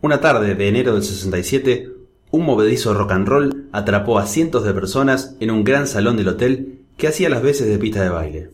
Una 0.00 0.20
tarde 0.20 0.54
de 0.54 0.68
enero 0.68 0.94
del 0.94 1.02
67, 1.02 1.90
un 2.30 2.44
movedizo 2.44 2.94
rock 2.94 3.12
and 3.12 3.28
roll 3.28 3.68
atrapó 3.72 4.18
a 4.18 4.26
cientos 4.26 4.64
de 4.64 4.74
personas 4.74 5.36
en 5.40 5.50
un 5.50 5.64
gran 5.64 5.86
salón 5.86 6.16
del 6.16 6.28
hotel 6.28 6.82
que 6.96 7.08
hacía 7.08 7.28
las 7.28 7.42
veces 7.42 7.68
de 7.68 7.78
pista 7.78 8.02
de 8.02 8.10
baile. 8.10 8.50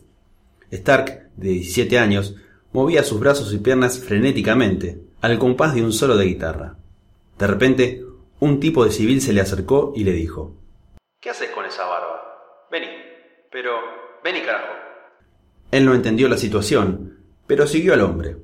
Stark, 0.71 1.31
de 1.37 1.49
17 1.51 1.99
años, 1.99 2.37
movía 2.73 3.05
sus 3.05 3.21
brazos 3.21 3.53
y 3.53 3.59
piernas 3.59 3.99
frenéticamente, 3.99 5.01
al 5.21 5.39
compás 5.39 5.75
de 5.75 5.83
un 5.83 5.93
solo 5.93 6.17
de 6.17 6.27
guitarra. 6.27 6.77
De 7.39 7.47
repente, 7.47 8.05
un 8.41 8.61
tipo 8.61 8.85
de 8.85 8.91
civil 8.91 9.21
se 9.21 9.33
le 9.33 9.41
acercó 9.41 9.93
y 9.97 10.05
le 10.05 10.13
dijo 10.13 10.55
¿Qué 11.21 11.31
haces 11.31 11.51
con 11.51 11.65
esa 11.65 11.85
barba? 11.85 12.67
Vení, 12.71 12.87
pero... 13.51 13.73
Vení, 14.23 14.41
carajo. 14.41 14.73
Él 15.71 15.85
no 15.85 15.95
entendió 15.95 16.29
la 16.29 16.37
situación, 16.37 17.14
pero 17.47 17.67
siguió 17.67 17.95
al 17.95 18.01
hombre. 18.01 18.37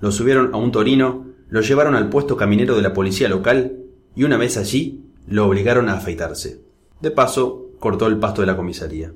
Lo 0.00 0.12
subieron 0.12 0.54
a 0.54 0.58
un 0.58 0.72
torino, 0.72 1.26
lo 1.48 1.60
llevaron 1.60 1.94
al 1.94 2.08
puesto 2.08 2.36
caminero 2.36 2.76
de 2.76 2.82
la 2.82 2.92
policía 2.92 3.28
local 3.28 3.78
y 4.14 4.24
una 4.24 4.36
vez 4.36 4.56
allí 4.56 5.04
lo 5.26 5.46
obligaron 5.46 5.88
a 5.88 5.94
afeitarse. 5.94 6.60
De 7.00 7.10
paso, 7.10 7.70
cortó 7.78 8.06
el 8.06 8.18
pasto 8.18 8.40
de 8.40 8.46
la 8.46 8.56
comisaría. 8.56 9.12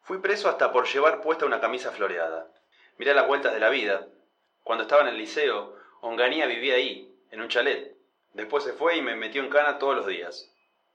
Fui 0.00 0.18
preso 0.18 0.48
hasta 0.48 0.72
por 0.72 0.86
llevar 0.86 1.20
puesta 1.20 1.46
una 1.46 1.60
camisa 1.60 1.90
floreada. 1.90 2.48
Mirá 2.98 3.14
las 3.14 3.26
vueltas 3.26 3.52
de 3.52 3.60
la 3.60 3.70
vida. 3.70 4.08
Cuando 4.62 4.82
estaba 4.82 5.02
en 5.02 5.08
el 5.08 5.18
liceo, 5.18 5.74
Onganía 6.00 6.46
vivía 6.46 6.74
ahí, 6.74 7.14
en 7.30 7.40
un 7.40 7.48
chalet. 7.48 7.96
Después 8.34 8.64
se 8.64 8.72
fue 8.72 8.96
y 8.96 9.02
me 9.02 9.14
metió 9.14 9.42
en 9.42 9.50
cana 9.50 9.78
todos 9.78 9.96
los 9.96 10.06
días. 10.06 10.50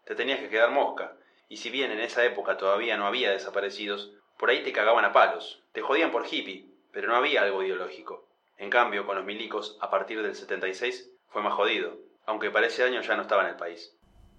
Te 0.05 0.15
tenías 0.15 0.39
que 0.39 0.49
quedar 0.49 0.71
mosca. 0.71 1.13
Y 1.49 1.57
si 1.57 1.69
bien 1.69 1.91
en 1.91 1.99
esa 1.99 2.25
época 2.25 2.57
todavía 2.57 2.97
no 2.97 3.07
había 3.07 3.31
desaparecidos, 3.31 4.11
por 4.37 4.49
ahí 4.49 4.63
te 4.63 4.73
cagaban 4.73 5.05
a 5.05 5.13
palos. 5.13 5.63
Te 5.71 5.81
jodían 5.81 6.11
por 6.11 6.25
hippie, 6.25 6.66
pero 6.97 7.09
no 7.09 7.15
había 7.17 7.43
algo 7.43 7.61
ideológico. 7.61 8.27
En 8.57 8.71
cambio, 8.71 9.05
con 9.05 9.17
los 9.17 9.23
milicos, 9.23 9.77
a 9.81 9.91
partir 9.91 10.19
del 10.23 10.33
76, 10.33 11.11
fue 11.27 11.43
más 11.43 11.53
jodido 11.53 12.07
aunque 12.25 12.49
para 12.49 12.65
ese 12.65 12.83
año 12.83 13.01
ya 13.01 13.15
no 13.15 13.21
estaba 13.21 13.43
en 13.43 13.51
el 13.51 13.55
país. 13.55 13.93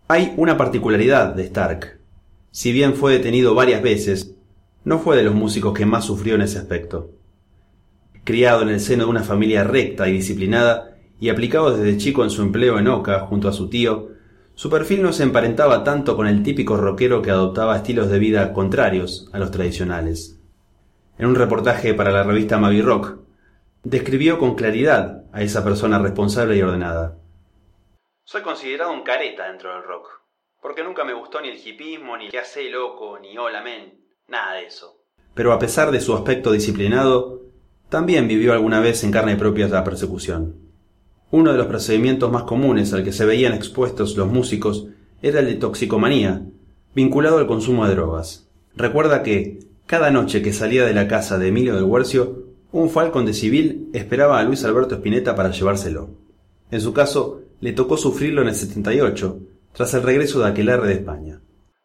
Hay 0.09 0.35
una 0.37 0.57
particularidad 0.57 1.35
de 1.35 1.45
Stark. 1.45 2.01
Si 2.51 2.73
bien 2.73 2.95
fue 2.95 3.13
detenido 3.13 3.55
varias 3.55 3.81
veces, 3.81 4.35
no 4.85 4.99
fue 4.99 5.17
de 5.17 5.23
los 5.23 5.35
músicos 5.35 5.73
que 5.73 5.87
más 5.87 6.05
sufrió 6.05 6.35
en 6.35 6.43
ese 6.43 6.59
aspecto. 6.59 7.13
Criado 8.25 8.63
en 8.63 8.71
el 8.71 8.81
seno 8.81 9.05
de 9.05 9.11
una 9.11 9.23
familia 9.23 9.65
recta 9.65 10.09
y 10.09 10.13
disciplinada, 10.13 10.97
y 11.21 11.31
aplicado 11.31 11.77
desde 11.77 11.97
chico 11.97 12.25
en 12.25 12.31
su 12.31 12.43
empleo 12.43 12.79
en 12.79 12.89
Oca 12.89 13.21
junto 13.21 13.49
a 13.49 13.53
su 13.53 13.71
tío, 13.71 14.11
su 14.55 14.69
perfil 14.69 15.03
no 15.03 15.13
se 15.13 15.23
emparentaba 15.23 15.85
tanto 15.85 16.15
con 16.15 16.27
el 16.27 16.43
típico 16.43 16.77
rockero 16.77 17.23
que 17.23 17.31
adoptaba 17.31 17.77
estilos 17.77 18.11
de 18.11 18.19
vida 18.19 18.53
contrarios 18.53 19.31
a 19.33 19.39
los 19.39 19.51
tradicionales. 19.51 20.38
En 21.19 21.27
un 21.27 21.35
reportaje 21.35 21.95
para 21.95 22.13
la 22.13 22.23
revista 22.23 22.59
Mavi 22.59 22.81
Rock, 22.81 23.19
describió 23.83 24.39
con 24.39 24.55
claridad 24.55 25.25
a 25.33 25.43
esa 25.43 25.65
persona 25.65 25.99
responsable 25.99 26.57
y 26.57 26.63
ordenada. 26.63 27.19
Soy 28.23 28.43
considerado 28.43 28.93
un 28.93 29.03
careta 29.03 29.49
dentro 29.49 29.75
del 29.75 29.83
rock, 29.83 30.07
porque 30.63 30.85
nunca 30.85 31.05
me 31.05 31.15
gustó 31.15 31.41
ni 31.41 31.49
el 31.49 31.57
hipismo, 31.57 32.17
ni 32.17 32.29
que 32.29 32.39
hace 32.39 32.71
loco, 32.71 33.19
ni 33.19 33.37
hola 33.37 33.63
men, 33.63 33.99
nada 34.29 34.55
de 34.55 34.67
eso. 34.67 35.03
Pero 35.35 35.53
a 35.53 35.59
pesar 35.59 35.91
de 35.91 36.01
su 36.01 36.15
aspecto 36.15 36.53
disciplinado, 36.53 37.43
también 37.89 38.29
vivió 38.29 38.53
alguna 38.53 38.79
vez 38.79 39.03
en 39.03 39.11
carne 39.11 39.35
propia 39.35 39.67
la 39.67 39.83
persecución. 39.83 40.55
Uno 41.33 41.51
de 41.51 41.59
los 41.59 41.67
procedimientos 41.67 42.31
más 42.31 42.45
comunes 42.45 42.93
al 42.93 43.03
que 43.03 43.13
se 43.13 43.27
veían 43.27 43.55
expuestos 43.55 44.17
los 44.17 44.29
músicos 44.29 44.87
era 45.21 45.41
el 45.41 45.47
de 45.47 45.55
toxicomanía, 45.57 46.43
vinculado 46.95 47.39
al 47.39 47.49
consumo 47.49 47.87
de 47.87 47.95
drogas. 47.97 48.49
Recuerda 48.77 49.25
que, 49.25 49.68
cada 49.89 50.11
noche 50.11 50.43
que 50.43 50.53
salía 50.53 50.85
de 50.85 50.93
la 50.93 51.09
casa 51.09 51.39
de 51.39 51.49
Emilio 51.49 51.75
del 51.75 51.85
Huercio, 51.85 52.45
un 52.73 52.91
falcón 52.91 53.25
de 53.25 53.33
civil 53.33 53.89
esperaba 53.95 54.39
a 54.39 54.43
Luis 54.43 54.63
Alberto 54.63 54.97
Spinetta 54.97 55.35
para 55.35 55.51
llevárselo. 55.51 56.11
En 56.71 56.83
su 56.83 56.93
caso, 56.93 57.41
le 57.61 57.73
tocó 57.73 57.97
sufrirlo 57.97 58.43
en 58.43 58.49
el 58.49 58.55
78, 58.55 59.39
tras 59.73 59.95
el 59.95 60.03
regreso 60.03 60.41
de 60.41 60.49
Aquelarre 60.51 60.89
de 60.89 60.93
España. 60.93 61.41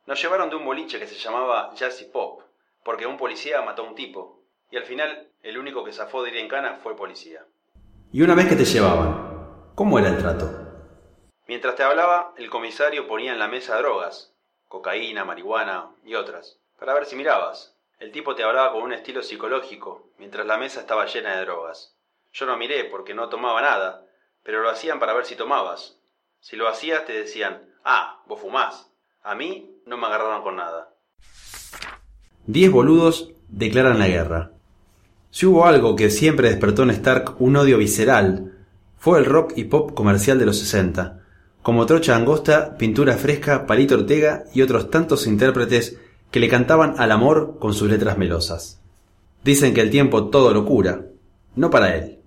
Nos 0.05 0.22
llevaron 0.22 0.50
de 0.50 0.57
un 0.57 0.65
boliche 0.65 1.00
que 1.00 1.07
se 1.07 1.15
llamaba 1.15 1.74
Jazzy 1.75 2.03
Pop, 2.12 2.41
porque 2.83 3.07
un 3.07 3.15
policía 3.15 3.62
mató 3.62 3.86
a 3.86 3.88
un 3.88 3.95
tipo, 3.95 4.43
y 4.69 4.75
al 4.75 4.83
final 4.83 5.29
el 5.41 5.57
único 5.57 5.86
que 5.86 5.93
zafó 5.93 6.24
de 6.24 6.31
ir 6.31 6.38
en 6.39 6.50
cana 6.50 6.79
fue 6.83 6.91
el 6.91 6.98
policía. 6.98 7.45
Y 8.12 8.22
una 8.22 8.36
vez 8.36 8.50
que 8.50 8.57
te 8.57 8.65
llevaban, 8.65 9.72
¿cómo 9.75 9.98
era 9.98 10.10
el 10.10 10.17
trato? 10.17 10.51
Mientras 11.48 11.77
te 11.77 11.83
hablaba, 11.83 12.33
el 12.36 12.50
comisario 12.50 13.07
ponía 13.07 13.31
en 13.31 13.39
la 13.39 13.48
mesa 13.48 13.77
drogas, 13.77 14.33
cocaína, 14.67 15.24
marihuana 15.24 15.91
y 16.03 16.15
otras, 16.15 16.60
para 16.77 16.93
ver 16.93 17.05
si 17.05 17.15
mirabas. 17.15 17.73
El 18.03 18.12
tipo 18.12 18.36
te 18.36 18.43
hablaba 18.43 18.74
con 18.74 18.83
un 18.83 18.91
estilo 18.91 19.24
psicológico, 19.24 20.10
mientras 20.19 20.45
la 20.45 20.57
mesa 20.57 20.81
estaba 20.81 21.05
llena 21.05 21.38
de 21.38 21.45
drogas. 21.45 21.95
Yo 22.33 22.45
no 22.45 22.57
miré 22.57 22.83
porque 22.83 23.13
no 23.13 23.29
tomaba 23.29 23.62
nada, 23.62 24.05
pero 24.43 24.62
lo 24.62 24.69
hacían 24.69 25.00
para 25.00 25.13
ver 25.13 25.24
si 25.24 25.38
tomabas. 25.38 25.95
Si 26.41 26.57
lo 26.57 26.67
hacías 26.67 27.05
te 27.05 27.13
decían, 27.13 27.62
ah, 27.86 28.22
vos 28.27 28.41
fumás. 28.41 28.91
A 29.24 29.36
mí 29.36 29.79
no 29.86 29.95
me 29.95 30.05
agarraron 30.05 30.43
con 30.43 30.57
nada. 30.57 30.93
Diez 32.45 32.69
boludos 32.69 33.31
declaran 33.48 34.00
la 34.00 34.10
guerra. 34.10 34.51
Si 35.31 35.45
hubo 35.45 35.65
algo 35.65 35.95
que 35.95 36.10
siempre 36.10 36.50
despertó 36.50 36.83
en 36.83 36.89
Stark 36.89 37.38
un 37.39 37.55
odio 37.55 37.77
visceral, 37.77 38.51
Fue 38.98 39.17
el 39.17 39.24
rock 39.24 39.53
y 39.55 39.63
pop 39.63 39.93
comercial 39.93 40.39
de 40.39 40.45
los 40.45 40.60
60, 40.60 41.22
como 41.62 41.86
Trocha 41.86 42.17
Angosta, 42.17 42.77
Pintura 42.77 43.15
Fresca, 43.15 43.65
Palito 43.65 43.95
Ortega 43.95 44.43
y 44.53 44.62
otros 44.62 44.89
tantos 44.89 45.25
intérpretes 45.25 45.98
que 46.34 46.40
le 46.40 46.50
cantaban 46.50 46.96
al 46.98 47.12
amor 47.12 47.60
con 47.60 47.75
sus 47.75 47.92
letras 47.92 48.18
melosas. 48.18 48.82
Dicen 49.44 49.75
que 49.75 49.82
el 49.82 49.92
tiempo 49.92 50.32
todo 50.32 50.52
lo 50.52 50.66
cura, 50.66 51.02
no 51.56 51.70
para 51.70 51.96
él. 51.96 52.24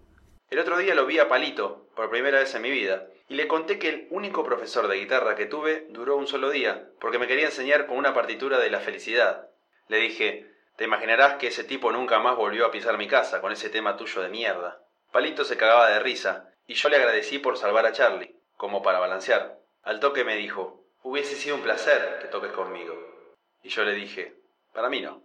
El 0.48 0.60
otro 0.60 0.78
día 0.78 0.94
lo 0.94 1.06
vi 1.06 1.18
a 1.18 1.28
Palito, 1.28 1.88
por 1.96 2.08
primera 2.08 2.38
vez 2.38 2.54
en 2.54 2.62
mi 2.62 2.70
vida, 2.70 3.08
y 3.28 3.34
le 3.34 3.48
conté 3.48 3.80
que 3.80 3.88
el 3.88 4.06
único 4.10 4.44
profesor 4.44 4.86
de 4.86 5.00
guitarra 5.00 5.34
que 5.34 5.46
tuve 5.46 5.88
duró 5.90 6.16
un 6.16 6.28
solo 6.28 6.50
día, 6.50 6.88
porque 7.00 7.18
me 7.18 7.26
quería 7.26 7.46
enseñar 7.46 7.88
con 7.88 7.96
una 7.96 8.14
partitura 8.14 8.60
de 8.60 8.70
la 8.70 8.78
felicidad. 8.78 9.48
Le 9.88 9.96
dije, 9.96 10.52
te 10.76 10.84
imaginarás 10.84 11.34
que 11.34 11.48
ese 11.48 11.64
tipo 11.64 11.90
nunca 11.90 12.20
más 12.20 12.36
volvió 12.36 12.64
a 12.64 12.70
pisar 12.70 12.98
mi 12.98 13.08
casa 13.08 13.40
con 13.40 13.50
ese 13.50 13.70
tema 13.70 13.96
tuyo 13.96 14.22
de 14.22 14.28
mierda. 14.28 14.84
Palito 15.10 15.42
se 15.42 15.56
cagaba 15.56 15.90
de 15.90 15.98
risa, 15.98 16.52
y 16.68 16.74
yo 16.74 16.88
le 16.90 16.96
agradecí 16.96 17.40
por 17.40 17.58
salvar 17.58 17.86
a 17.86 17.92
Charlie, 17.92 18.36
como 18.56 18.84
para 18.84 19.00
balancear. 19.00 19.58
Al 19.82 19.98
toque 19.98 20.22
me 20.22 20.36
dijo, 20.36 20.84
hubiese 21.02 21.34
sido 21.34 21.56
un 21.56 21.62
placer 21.62 22.20
que 22.22 22.28
toques 22.28 22.52
conmigo. 22.52 23.15
Y 23.62 23.68
yo 23.68 23.84
le 23.84 23.94
dije, 23.94 24.34
para 24.72 24.88
mí 24.88 25.00
no. 25.00 25.22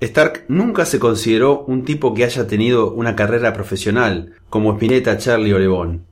Stark 0.00 0.46
nunca 0.48 0.86
se 0.86 0.98
consideró 0.98 1.60
un 1.60 1.84
tipo 1.84 2.14
que 2.14 2.24
haya 2.24 2.46
tenido 2.46 2.90
una 2.92 3.14
carrera 3.14 3.52
profesional, 3.52 4.34
como 4.48 4.72
Spinetta, 4.72 5.18
Charlie 5.18 5.52
o 5.52 5.58
Lebón, 5.58 6.06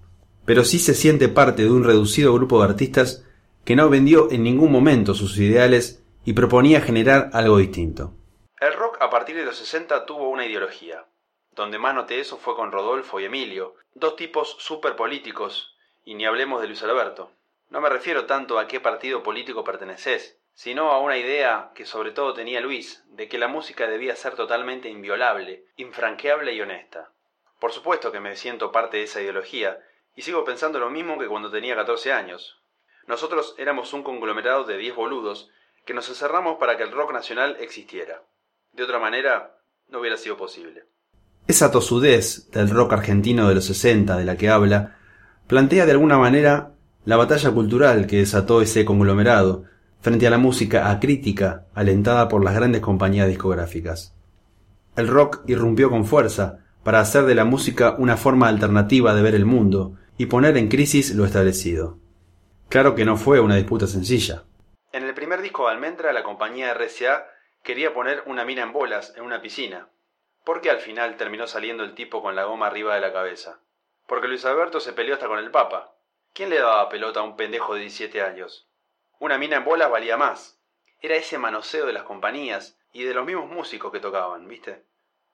pero 0.45 0.65
sí 0.65 0.79
se 0.79 0.95
siente 0.95 1.29
parte 1.29 1.63
de 1.63 1.71
un 1.71 1.85
reducido 1.85 2.35
grupo 2.35 2.59
de 2.59 2.69
artistas 2.69 3.25
que 3.65 3.77
no 3.77 3.89
vendió 3.89 4.31
en 4.31 4.43
ningún 4.43 4.73
momento 4.73 5.15
sus 5.15 5.39
ideales 5.39 6.03
y 6.25 6.35
proponía 6.35 6.81
generar 6.81 7.31
algo 7.33 7.59
distinto. 7.59 8.13
El 8.61 8.75
rock 8.75 8.99
a 9.01 9.09
partir 9.09 9.37
de 9.37 9.45
los 9.45 9.57
60 9.57 10.05
tuvo 10.05 10.29
una 10.29 10.45
ideología. 10.45 11.07
Donde 11.55 11.79
más 11.79 11.95
noté 11.95 12.21
eso 12.21 12.37
fue 12.37 12.57
con 12.57 12.73
Rodolfo 12.73 13.21
y 13.21 13.25
Emilio, 13.25 13.75
dos 13.95 14.17
tipos 14.17 14.57
súper 14.59 14.97
políticos, 14.97 15.77
y 16.05 16.15
ni 16.15 16.25
hablemos 16.25 16.61
de 16.61 16.67
Luis 16.67 16.83
Alberto. 16.83 17.31
No 17.71 17.81
me 17.81 17.89
refiero 17.89 18.27
tanto 18.27 18.59
a 18.59 18.67
qué 18.67 18.81
partido 18.81 19.23
político 19.23 19.65
perteneces, 19.65 20.39
sino 20.59 20.91
a 20.91 20.99
una 20.99 21.17
idea 21.17 21.71
que 21.77 21.87
sobre 21.87 22.11
todo 22.11 22.35
tenía 22.35 22.61
Luis, 22.61 23.05
de 23.13 23.29
que 23.29 23.39
la 23.39 23.47
música 23.47 23.87
debía 23.87 24.17
ser 24.17 24.35
totalmente 24.35 24.89
inviolable, 24.89 25.63
infranqueable 25.77 26.53
y 26.53 26.61
honesta. 26.61 27.13
Por 27.61 27.71
supuesto 27.71 28.11
que 28.11 28.19
me 28.19 28.35
siento 28.35 28.73
parte 28.73 28.97
de 28.97 29.05
esa 29.05 29.21
ideología, 29.21 29.79
y 30.17 30.23
sigo 30.23 30.45
pensando 30.45 30.81
lo 30.81 30.91
mismo 30.91 31.17
que 31.17 31.29
cuando 31.29 31.53
tenía 31.53 31.77
14 31.77 32.13
años. 32.13 32.59
Nosotros 33.07 33.55
éramos 33.57 33.93
un 33.93 34.03
conglomerado 34.03 34.65
de 34.65 34.79
10 34.79 34.97
boludos 34.97 35.49
que 35.85 35.95
nos 35.95 36.09
encerramos 36.09 36.57
para 36.59 36.77
que 36.77 36.83
el 36.83 36.91
rock 36.91 37.13
nacional 37.13 37.57
existiera. 37.61 38.25
De 38.73 38.83
otra 38.83 38.99
manera, 38.99 39.55
no 39.89 40.01
hubiera 40.01 40.17
sido 40.17 40.37
posible. 40.37 40.87
Esa 41.47 41.71
tosudez 41.71 42.51
del 42.51 42.69
rock 42.69 42.95
argentino 42.95 43.49
de 43.49 43.55
los 43.55 43.67
60 43.67 44.17
de 44.17 44.25
la 44.25 44.37
que 44.37 44.49
habla, 44.49 44.99
plantea 45.47 45.87
de 45.87 45.93
alguna 45.93 46.19
manera 46.19 46.73
la 47.05 47.17
batalla 47.17 47.53
cultural 47.53 48.09
que 48.09 48.17
desató 48.17 48.61
ese 48.61 48.85
conglomerado, 48.85 49.67
frente 50.01 50.27
a 50.27 50.31
la 50.31 50.39
música 50.39 50.91
acrítica 50.91 51.67
alentada 51.75 52.29
por 52.29 52.45
las 52.45 52.55
grandes 52.55 52.81
compañías 52.81 53.29
discográficas. 53.29 54.15
El 54.97 55.09
rock 55.09 55.43
irrumpió 55.47 55.91
con 55.91 56.05
fuerza 56.05 56.65
para 56.83 57.01
hacer 57.01 57.25
de 57.25 57.35
la 57.35 57.45
música 57.45 57.95
una 57.99 58.17
forma 58.17 58.49
alternativa 58.49 59.15
de 59.15 59.23
ver 59.23 59.35
el 59.35 59.45
mundo 59.45 59.97
y 60.17 60.27
poner 60.27 60.57
en 60.57 60.69
crisis 60.69 61.15
lo 61.15 61.25
establecido. 61.25 61.99
Claro 62.69 62.95
que 62.95 63.05
no 63.05 63.17
fue 63.17 63.41
una 63.41 63.57
disputa 63.57 63.87
sencilla. 63.87 64.45
En 64.93 65.05
el 65.05 65.15
primer 65.15 65.43
disco 65.43 65.67
de 65.67 65.73
Almendra, 65.73 66.13
la 66.13 66.23
compañía 66.23 66.75
RCA 66.75 67.27
quería 67.63 67.95
poner 67.95 68.23
una 68.27 68.45
mina 68.45 68.63
en 68.63 68.73
bolas 68.73 69.15
en 69.17 69.23
una 69.23 69.41
piscina. 69.41 69.89
¿Por 70.45 70.61
qué 70.61 70.71
al 70.71 70.81
final 70.81 71.17
terminó 71.17 71.47
saliendo 71.47 71.85
el 71.85 71.95
tipo 71.95 72.23
con 72.23 72.35
la 72.35 72.45
goma 72.45 72.67
arriba 72.67 72.95
de 72.95 73.01
la 73.01 73.13
cabeza? 73.13 73.61
Porque 74.07 74.29
Luis 74.29 74.45
Alberto 74.45 74.81
se 74.81 74.93
peleó 74.93 75.15
hasta 75.15 75.29
con 75.29 75.39
el 75.39 75.51
Papa. 75.51 75.95
¿Quién 76.33 76.51
le 76.51 76.59
daba 76.59 76.89
pelota 76.89 77.21
a 77.21 77.25
un 77.25 77.37
pendejo 77.37 77.75
de 77.75 77.81
17 77.81 78.23
años? 78.23 78.68
Una 79.21 79.37
mina 79.37 79.57
en 79.57 79.65
bolas 79.65 79.91
valía 79.91 80.17
más. 80.17 80.61
Era 81.01 81.17
ese 81.17 81.39
manoseo 81.39 81.87
de 81.87 81.93
las 81.93 82.05
compañías 82.05 82.79
y 82.93 83.03
de 83.03 83.15
los 83.15 83.27
mismos 83.27 83.51
músicos 83.51 83.91
que 83.91 83.99
tocaban, 83.99 84.47
¿viste? 84.47 84.85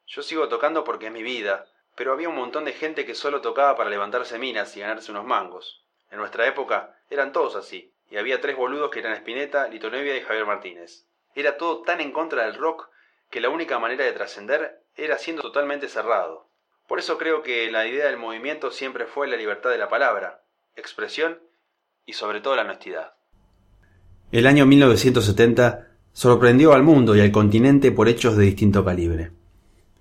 Yo 0.06 0.22
sigo 0.22 0.48
tocando 0.48 0.84
porque 0.84 1.06
es 1.06 1.12
mi 1.12 1.22
vida, 1.22 1.66
pero 1.94 2.12
había 2.12 2.30
un 2.30 2.34
montón 2.34 2.64
de 2.64 2.72
gente 2.72 3.04
que 3.04 3.14
solo 3.14 3.42
tocaba 3.42 3.76
para 3.76 3.90
levantarse 3.90 4.38
minas 4.38 4.74
y 4.76 4.80
ganarse 4.80 5.10
unos 5.10 5.26
mangos. 5.26 5.84
En 6.10 6.18
nuestra 6.18 6.46
época 6.46 6.98
eran 7.10 7.32
todos 7.32 7.56
así, 7.56 7.92
y 8.10 8.16
había 8.16 8.40
tres 8.40 8.56
boludos 8.56 8.90
que 8.90 9.00
eran 9.00 9.12
Spinetta, 9.14 9.68
Lito 9.68 9.90
Nevia 9.90 10.16
y 10.16 10.22
Javier 10.22 10.46
Martínez. 10.46 11.04
Era 11.34 11.58
todo 11.58 11.82
tan 11.82 12.00
en 12.00 12.12
contra 12.12 12.44
del 12.44 12.54
rock 12.54 12.88
que 13.30 13.40
la 13.42 13.50
única 13.50 13.78
manera 13.78 14.04
de 14.04 14.12
trascender 14.12 14.82
era 14.96 15.18
siendo 15.18 15.42
totalmente 15.42 15.88
cerrado. 15.88 16.48
Por 16.86 16.98
eso 16.98 17.18
creo 17.18 17.42
que 17.42 17.70
la 17.70 17.86
idea 17.86 18.06
del 18.06 18.16
movimiento 18.16 18.70
siempre 18.70 19.04
fue 19.04 19.28
la 19.28 19.36
libertad 19.36 19.70
de 19.70 19.78
la 19.78 19.88
palabra, 19.88 20.42
expresión 20.74 21.42
y 22.06 22.14
sobre 22.14 22.40
todo 22.40 22.56
la 22.56 22.62
honestidad. 22.62 23.14
El 24.34 24.48
año 24.48 24.66
1970 24.66 25.86
sorprendió 26.12 26.72
al 26.72 26.82
mundo 26.82 27.14
y 27.14 27.20
al 27.20 27.30
continente 27.30 27.92
por 27.92 28.08
hechos 28.08 28.36
de 28.36 28.46
distinto 28.46 28.84
calibre. 28.84 29.30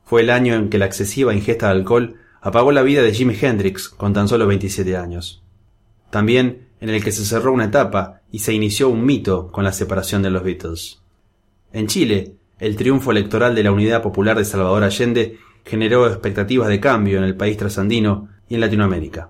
Fue 0.05 0.21
el 0.21 0.31
año 0.31 0.55
en 0.55 0.71
que 0.71 0.79
la 0.79 0.87
excesiva 0.87 1.35
ingesta 1.35 1.67
de 1.67 1.73
alcohol 1.73 2.15
apagó 2.41 2.71
la 2.71 2.81
vida 2.81 3.03
de 3.03 3.13
Jimi 3.13 3.37
Hendrix 3.39 3.89
con 3.89 4.11
tan 4.11 4.27
solo 4.27 4.47
27 4.47 4.97
años. 4.97 5.43
También 6.09 6.65
en 6.81 6.89
el 6.89 7.03
que 7.03 7.11
se 7.11 7.25
cerró 7.25 7.53
una 7.53 7.65
etapa 7.65 8.21
y 8.31 8.39
se 8.39 8.53
inició 8.53 8.89
un 8.89 9.05
mito 9.05 9.51
con 9.51 9.63
la 9.63 9.71
separación 9.71 10.23
de 10.23 10.31
los 10.31 10.41
Beatles. 10.41 10.99
En 11.71 11.85
Chile, 11.85 12.33
el 12.57 12.75
triunfo 12.75 13.11
electoral 13.11 13.53
de 13.53 13.61
la 13.61 13.71
Unidad 13.71 14.01
Popular 14.01 14.35
de 14.35 14.45
Salvador 14.45 14.83
Allende 14.83 15.37
generó 15.63 16.07
expectativas 16.07 16.69
de 16.69 16.79
cambio 16.79 17.19
en 17.19 17.23
el 17.23 17.35
país 17.35 17.55
trasandino 17.55 18.29
y 18.49 18.55
en 18.55 18.61
Latinoamérica. 18.61 19.29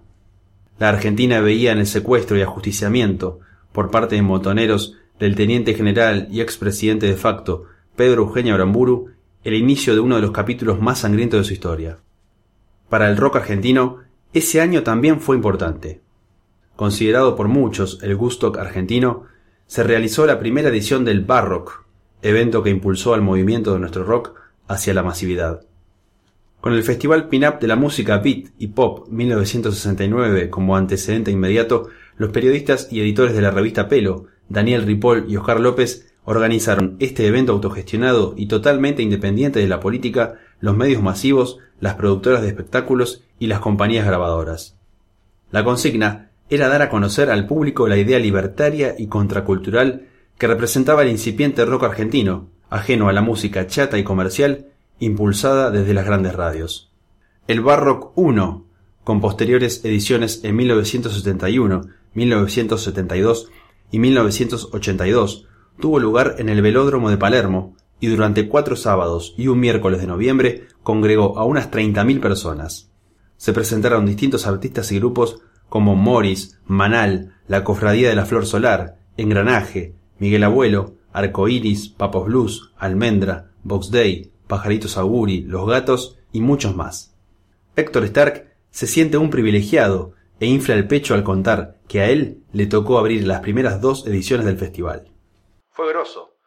La 0.80 0.88
Argentina 0.88 1.42
veía 1.42 1.74
en 1.74 1.80
el 1.80 1.88
secuestro 1.88 2.38
y 2.38 2.42
ajusticiamiento 2.42 3.42
por 3.74 3.92
parte 3.92 4.16
de 4.16 4.22
motoneros 4.22 4.96
del 5.20 5.36
teniente 5.36 5.74
general 5.74 6.28
y 6.32 6.42
expresidente 6.42 7.08
de 7.08 7.16
facto 7.16 7.66
Pedro 7.96 8.24
Eugenio 8.24 8.56
Aramburu 8.56 9.10
el 9.44 9.56
inicio 9.56 9.94
de 9.94 10.00
uno 10.00 10.16
de 10.16 10.22
los 10.22 10.32
capítulos 10.32 10.80
más 10.80 11.00
sangrientos 11.00 11.42
de 11.42 11.44
su 11.44 11.54
historia. 11.54 11.98
Para 12.90 13.10
el 13.10 13.18
rock 13.18 13.38
argentino, 13.38 14.00
ese 14.34 14.62
año 14.62 14.84
también 14.84 15.20
fue 15.20 15.36
importante. 15.36 16.02
Considerado 16.76 17.36
por 17.36 17.48
muchos 17.48 18.00
el 18.02 18.16
Gustock 18.16 18.58
argentino, 18.58 19.24
se 19.68 19.84
realizó 19.84 20.26
la 20.26 20.40
primera 20.40 20.70
edición 20.70 21.04
del 21.06 21.22
Barrock, 21.22 21.86
evento 22.22 22.64
que 22.64 22.70
impulsó 22.70 23.14
al 23.14 23.22
movimiento 23.22 23.74
de 23.74 23.80
nuestro 23.80 24.04
rock 24.04 24.34
hacia 24.68 24.94
la 24.94 25.04
masividad. 25.04 25.62
Con 26.62 26.74
el 26.74 26.84
Festival 26.84 27.28
Pin-Up 27.28 27.60
de 27.60 27.68
la 27.68 27.76
música 27.76 28.20
Beat 28.20 28.52
y 28.58 28.68
Pop 28.68 29.08
1969 29.10 30.50
como 30.50 30.78
antecedente 30.78 31.30
inmediato, 31.30 31.90
los 32.18 32.32
periodistas 32.32 32.88
y 32.92 33.02
editores 33.02 33.36
de 33.36 33.42
la 33.42 33.52
revista 33.52 33.88
Pelo, 33.88 34.26
Daniel 34.50 34.84
Ripoll 34.84 35.26
y 35.28 35.38
Oscar 35.38 35.60
López, 35.60 36.14
organizaron 36.26 36.96
este 37.00 37.28
evento 37.28 37.52
autogestionado 37.52 38.34
y 38.38 38.48
totalmente 38.48 39.02
independiente 39.02 39.60
de 39.60 39.68
la 39.68 39.80
política, 39.80 40.36
los 40.60 40.76
medios 40.76 41.02
masivos, 41.02 41.60
las 41.80 41.96
productoras 41.96 42.42
de 42.42 42.48
espectáculos 42.48 43.24
y 43.40 43.48
las 43.48 43.60
compañías 43.60 44.06
grabadoras. 44.06 44.78
La 45.52 45.64
consigna 45.64 46.32
era 46.50 46.70
dar 46.70 46.82
a 46.82 46.90
conocer 46.90 47.30
al 47.30 47.48
público 47.48 47.88
la 47.88 47.98
idea 47.98 48.20
libertaria 48.20 48.96
y 48.98 49.08
contracultural 49.08 50.08
que 50.38 50.48
representaba 50.48 51.04
el 51.04 51.10
incipiente 51.10 51.66
rock 51.66 51.84
argentino, 51.84 52.50
ajeno 52.70 53.10
a 53.10 53.14
la 53.14 53.22
música 53.22 53.68
chata 53.68 53.98
y 53.98 54.04
comercial, 54.04 54.68
impulsada 55.00 55.72
desde 55.72 55.94
las 55.94 56.06
grandes 56.06 56.36
radios. 56.36 56.92
El 57.48 57.62
Barrock 57.62 58.18
1, 58.18 58.66
con 59.04 59.20
posteriores 59.20 59.84
ediciones 59.84 60.44
en 60.44 60.56
1971, 60.56 61.82
1972 62.14 63.50
y 63.92 64.00
1982, 64.00 65.48
tuvo 65.80 66.00
lugar 66.00 66.36
en 66.40 66.50
el 66.50 66.62
Velódromo 66.62 67.10
de 67.10 67.18
Palermo 67.18 67.76
y 68.00 68.08
durante 68.08 68.48
cuatro 68.48 68.76
sábados 68.76 69.34
y 69.38 69.48
un 69.48 69.60
miércoles 69.60 70.02
de 70.02 70.08
noviembre 70.08 70.68
congregó 70.84 71.38
a 71.40 71.46
unas 71.46 71.72
30.000 71.72 72.20
personas. 72.20 72.92
Se 73.38 73.54
presentaron 73.54 74.06
distintos 74.06 74.46
artistas 74.46 74.92
y 74.92 75.00
grupos 75.00 75.42
como 75.70 75.96
Morris, 75.96 76.60
Manal, 76.66 77.34
La 77.48 77.64
Cofradía 77.64 78.10
de 78.10 78.16
la 78.16 78.26
Flor 78.26 78.46
Solar, 78.46 78.98
Engranaje, 79.18 79.96
Miguel 80.20 80.44
Abuelo, 80.44 80.96
Arcoiris, 81.14 81.90
Papos 81.90 82.26
Blues, 82.26 82.72
Almendra, 82.78 83.52
Box 83.64 83.92
Day, 83.92 84.32
Pajaritos 84.48 84.98
Auguri, 84.98 85.42
Los 85.42 85.68
Gatos 85.68 86.18
y 86.32 86.42
muchos 86.42 86.76
más. 86.76 87.16
Héctor 87.76 88.04
Stark 88.06 88.54
se 88.70 88.88
siente 88.88 89.18
un 89.18 89.30
privilegiado 89.30 90.14
e 90.40 90.46
infla 90.46 90.76
el 90.76 90.88
pecho 90.88 91.14
al 91.14 91.24
contar 91.24 91.78
que 91.88 92.02
a 92.02 92.10
él 92.10 92.44
le 92.52 92.66
tocó 92.66 92.98
abrir 92.98 93.26
las 93.26 93.42
primeras 93.42 93.82
dos 93.82 94.08
ediciones 94.08 94.46
del 94.46 94.58
festival. 94.58 95.10
Fue 95.70 95.88
grosso, 95.90 96.38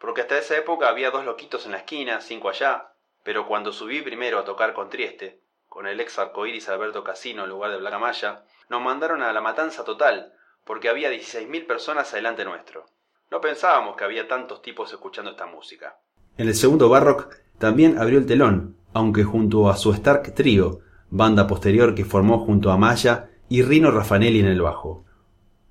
porque 0.00 0.22
hasta 0.22 0.38
esa 0.38 0.56
época 0.56 0.88
había 0.88 1.10
dos 1.10 1.24
loquitos 1.24 1.66
en 1.66 1.72
la 1.72 1.78
esquina, 1.78 2.20
cinco 2.20 2.48
allá, 2.48 2.92
pero 3.24 3.46
cuando 3.46 3.72
subí 3.72 4.00
primero 4.02 4.38
a 4.38 4.44
tocar 4.44 4.72
con 4.72 4.88
Trieste, 4.88 5.42
con 5.68 5.86
el 5.86 6.00
ex 6.00 6.18
arcoíris 6.18 6.68
Alberto 6.68 7.04
Casino 7.04 7.44
en 7.44 7.50
lugar 7.50 7.70
de 7.70 7.78
Blacamaya, 7.78 8.44
nos 8.68 8.82
mandaron 8.82 9.22
a 9.22 9.32
la 9.32 9.40
matanza 9.40 9.84
total, 9.84 10.32
porque 10.64 10.88
había 10.88 11.10
16.000 11.10 11.66
personas 11.66 12.12
adelante 12.12 12.44
nuestro. 12.44 12.86
No 13.30 13.40
pensábamos 13.40 13.96
que 13.96 14.04
había 14.04 14.28
tantos 14.28 14.62
tipos 14.62 14.92
escuchando 14.92 15.32
esta 15.32 15.46
música. 15.46 15.98
En 16.36 16.48
el 16.48 16.54
segundo 16.54 16.88
Barrock 16.88 17.34
también 17.58 17.98
abrió 17.98 18.18
el 18.18 18.26
telón, 18.26 18.76
aunque 18.94 19.24
junto 19.24 19.68
a 19.68 19.76
su 19.76 19.92
Stark 19.92 20.34
Trio, 20.34 20.80
banda 21.10 21.46
posterior 21.46 21.94
que 21.94 22.04
formó 22.04 22.38
junto 22.44 22.70
a 22.70 22.76
Maya 22.76 23.30
y 23.48 23.62
Rino 23.62 23.90
Raffanelli 23.90 24.40
en 24.40 24.46
el 24.46 24.62
bajo. 24.62 25.04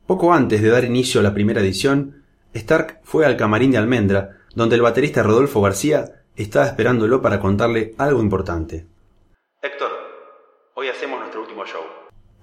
Poco 0.06 0.34
antes 0.34 0.62
de 0.62 0.70
dar 0.70 0.86
inicio 0.86 1.20
a 1.20 1.24
la 1.24 1.34
primera 1.34 1.62
edición, 1.62 2.24
Stark 2.54 3.02
fue 3.04 3.26
al 3.26 3.38
camarín 3.38 3.72
de 3.72 3.78
Almendra, 3.78 4.38
donde 4.56 4.76
el 4.76 4.82
baterista 4.82 5.22
Rodolfo 5.22 5.62
García 5.62 6.24
estaba 6.36 6.66
esperándolo 6.66 7.22
para 7.22 7.40
contarle 7.40 7.94
algo 7.98 8.22
importante. 8.22 8.88
Héctor, 9.62 9.92
hoy 10.76 10.88
hacemos 10.88 11.20
nuestro 11.20 11.42
último 11.42 11.66
show. 11.66 11.82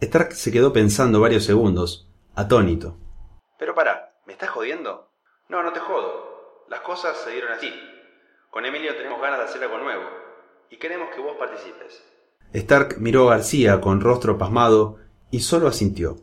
Stark 0.01 0.33
se 0.33 0.53
quedó 0.53 0.73
pensando 0.73 1.21
varios 1.21 1.45
segundos, 1.45 2.09
atónito. 2.35 2.97
Pero 3.59 3.75
para, 3.75 4.15
¿me 4.27 4.35
estás 4.35 4.51
jodiendo? 4.51 5.11
No, 5.49 5.63
no 5.63 5.73
te 5.73 5.81
jodo. 5.81 6.67
Las 6.69 6.81
cosas 6.81 7.17
se 7.17 7.31
dieron 7.31 7.53
así. 7.53 7.73
Con 8.51 8.65
Emilio 8.67 8.95
tenemos 8.97 9.21
ganas 9.21 9.39
de 9.39 9.45
hacer 9.47 9.63
algo 9.63 9.79
nuevo 9.79 10.05
y 10.71 10.77
queremos 10.77 11.09
que 11.15 11.21
vos 11.21 11.37
participes. 11.39 12.03
Stark 12.53 12.97
miró 12.99 13.29
a 13.29 13.37
García 13.37 13.81
con 13.81 14.01
rostro 14.01 14.39
pasmado 14.39 14.99
y 15.31 15.41
solo 15.41 15.69
asintió. 15.69 16.17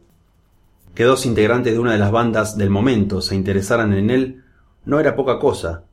Que 0.96 1.04
dos 1.04 1.26
integrantes 1.26 1.74
de 1.74 1.80
una 1.80 1.94
de 1.94 1.98
las 1.98 2.12
bandas 2.12 2.58
del 2.58 2.70
momento 2.70 3.22
se 3.22 3.36
interesaran 3.36 3.94
en 3.94 4.10
él 4.10 4.44
no 4.84 5.00
era 5.00 5.16
poca 5.16 5.40
cosa, 5.40 5.86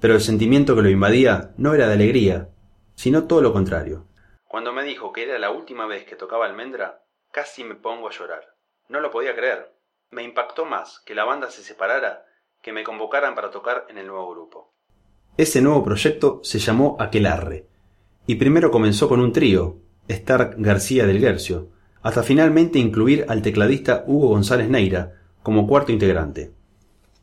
pero 0.00 0.14
el 0.14 0.20
sentimiento 0.20 0.74
que 0.76 0.82
lo 0.82 0.90
invadía 0.90 1.52
no 1.56 1.74
era 1.74 1.86
de 1.86 1.94
alegría, 1.94 2.48
sino 2.94 3.24
todo 3.24 3.42
lo 3.42 3.52
contrario. 3.52 4.06
Cuando 4.46 4.72
me 4.72 4.84
dijo 4.84 5.12
que 5.12 5.24
era 5.24 5.38
la 5.38 5.50
última 5.50 5.86
vez 5.86 6.04
que 6.04 6.16
tocaba 6.16 6.46
almendra, 6.46 7.02
casi 7.30 7.64
me 7.64 7.74
pongo 7.74 8.08
a 8.08 8.12
llorar. 8.12 8.42
No 8.88 9.00
lo 9.00 9.10
podía 9.10 9.36
creer. 9.36 9.74
Me 10.10 10.22
impactó 10.22 10.64
más 10.64 11.00
que 11.04 11.14
la 11.14 11.24
banda 11.24 11.50
se 11.50 11.62
separara 11.62 12.24
que 12.62 12.72
me 12.72 12.84
convocaran 12.84 13.34
para 13.34 13.50
tocar 13.50 13.86
en 13.88 13.98
el 13.98 14.06
nuevo 14.06 14.30
grupo. 14.30 14.72
Ese 15.36 15.60
nuevo 15.60 15.84
proyecto 15.84 16.40
se 16.42 16.58
llamó 16.58 16.96
Aquelarre, 16.98 17.66
y 18.26 18.36
primero 18.36 18.70
comenzó 18.70 19.08
con 19.08 19.20
un 19.20 19.32
trío, 19.32 19.76
Stark 20.08 20.56
García 20.58 21.06
del 21.06 21.20
Guercio, 21.20 21.68
hasta 22.08 22.22
finalmente 22.22 22.78
incluir 22.78 23.26
al 23.28 23.42
tecladista 23.42 24.02
Hugo 24.06 24.28
González 24.28 24.70
Neira 24.70 25.12
como 25.42 25.66
cuarto 25.66 25.92
integrante. 25.92 26.52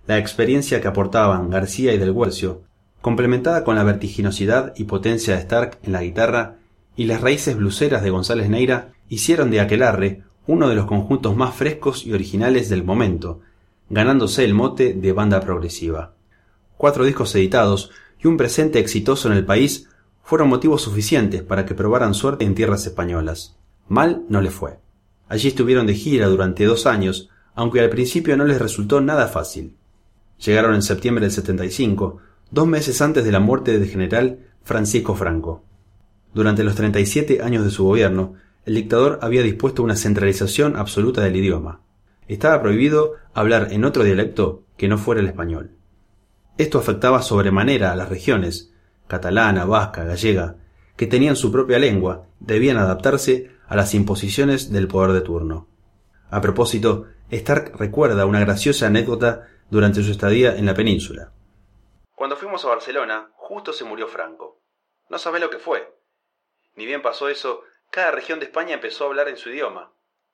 La 0.06 0.20
experiencia 0.20 0.80
que 0.80 0.88
aportaban 0.88 1.50
García 1.50 1.92
y 1.92 1.98
del 1.98 2.14
Guercio, 2.14 2.62
complementada 3.02 3.64
con 3.64 3.74
la 3.74 3.84
vertiginosidad 3.84 4.74
y 4.78 4.84
potencia 4.84 5.34
de 5.34 5.42
Stark 5.42 5.80
en 5.82 5.92
la 5.92 6.04
guitarra 6.04 6.58
y 6.96 7.06
las 7.06 7.22
raíces 7.22 7.58
bluseras 7.58 8.04
de 8.04 8.12
González 8.12 8.48
Neira, 8.48 8.94
hicieron 9.10 9.50
de 9.50 9.60
Aquelarre 9.60 10.22
uno 10.46 10.70
de 10.70 10.76
los 10.76 10.86
conjuntos 10.86 11.36
más 11.36 11.56
frescos 11.56 12.06
y 12.06 12.14
originales 12.14 12.70
del 12.70 12.84
momento, 12.84 13.40
ganándose 13.90 14.46
el 14.46 14.54
mote 14.54 14.94
de 14.94 15.12
banda 15.14 15.40
progresiva. 15.40 16.14
Cuatro 16.78 17.06
discos 17.06 17.34
editados 17.34 17.90
y 18.24 18.28
un 18.28 18.38
presente 18.38 18.78
exitoso 18.78 19.32
en 19.32 19.36
el 19.36 19.46
país 19.46 19.90
fueron 20.22 20.48
motivos 20.48 20.84
suficientes 20.84 21.42
para 21.42 21.66
que 21.66 21.74
probaran 21.74 22.14
suerte 22.14 22.46
en 22.46 22.54
tierras 22.54 22.86
españolas. 22.86 23.58
Mal 23.88 24.24
no 24.30 24.42
le 24.42 24.50
fue. 24.50 24.80
Allí 25.28 25.48
estuvieron 25.48 25.88
de 25.88 25.94
gira 25.94 26.28
durante 26.28 26.66
dos 26.66 26.86
años, 26.86 27.30
aunque 27.54 27.80
al 27.80 27.90
principio 27.90 28.36
no 28.38 28.46
les 28.46 28.60
resultó 28.60 29.02
nada 29.02 29.28
fácil. 29.28 29.76
Llegaron 30.44 30.76
en 30.76 30.82
septiembre 30.82 31.26
del 31.26 31.32
75, 31.32 32.18
dos 32.52 32.68
meses 32.68 33.02
antes 33.02 33.24
de 33.24 33.32
la 33.32 33.40
muerte 33.40 33.78
del 33.78 33.90
general 33.90 34.40
Francisco 34.64 35.16
Franco. 35.16 35.64
Durante 36.34 36.64
los 36.64 36.76
37 36.76 37.42
años 37.42 37.64
de 37.64 37.72
su 37.72 37.86
gobierno, 37.86 38.34
el 38.66 38.76
dictador 38.76 39.20
había 39.22 39.44
dispuesto 39.44 39.84
una 39.84 39.96
centralización 39.96 40.76
absoluta 40.76 41.22
del 41.22 41.36
idioma. 41.36 41.82
Estaba 42.28 42.62
prohibido 42.62 43.14
hablar 43.34 43.70
en 43.72 43.86
otro 43.86 44.04
dialecto 44.04 44.64
que 44.78 44.88
no 44.88 44.98
fuera 44.98 45.22
el 45.22 45.28
español. 45.28 45.72
Esto 46.58 46.80
afectaba 46.80 47.22
sobremanera 47.22 47.92
a 47.92 47.96
las 47.96 48.10
regiones, 48.10 48.74
catalana, 49.08 49.66
vasca, 49.66 50.04
gallega, 50.04 50.56
que 50.98 51.08
tenían 51.08 51.36
su 51.36 51.52
propia 51.52 51.80
lengua, 51.80 52.28
debían 52.40 52.78
adaptarse 52.78 53.52
a 53.68 53.76
las 53.76 53.94
imposiciones 53.94 54.72
del 54.72 54.88
poder 54.88 55.12
de 55.12 55.22
turno. 55.22 55.68
A 56.30 56.42
propósito, 56.42 57.08
Stark 57.32 57.76
recuerda 57.78 58.26
una 58.26 58.40
graciosa 58.40 58.88
anécdota 58.88 59.48
durante 59.70 60.04
su 60.04 60.12
estadía 60.12 60.56
en 60.56 60.66
la 60.66 60.74
península. 60.74 61.32
Cuando 62.16 62.38
fuimos 62.38 62.64
a 62.66 62.70
Barcelona, 62.70 63.32
justo 63.36 63.74
se 63.74 63.84
murió 63.84 64.08
Franco. 64.08 64.62
No 65.10 65.18
sabés 65.18 65.42
lo 65.42 65.50
que 65.50 65.60
fue. 65.60 65.94
Ni 66.76 66.86
bien 66.86 67.02
pasó 67.02 67.30
eso, 67.30 67.64
cada 67.90 68.12
región 68.12 68.40
de 68.40 68.46
España 68.46 68.74
empezó 68.74 69.04
a 69.04 69.08
hablar 69.08 69.30
en 69.30 69.38
su 69.38 69.50
idioma. 69.50 69.92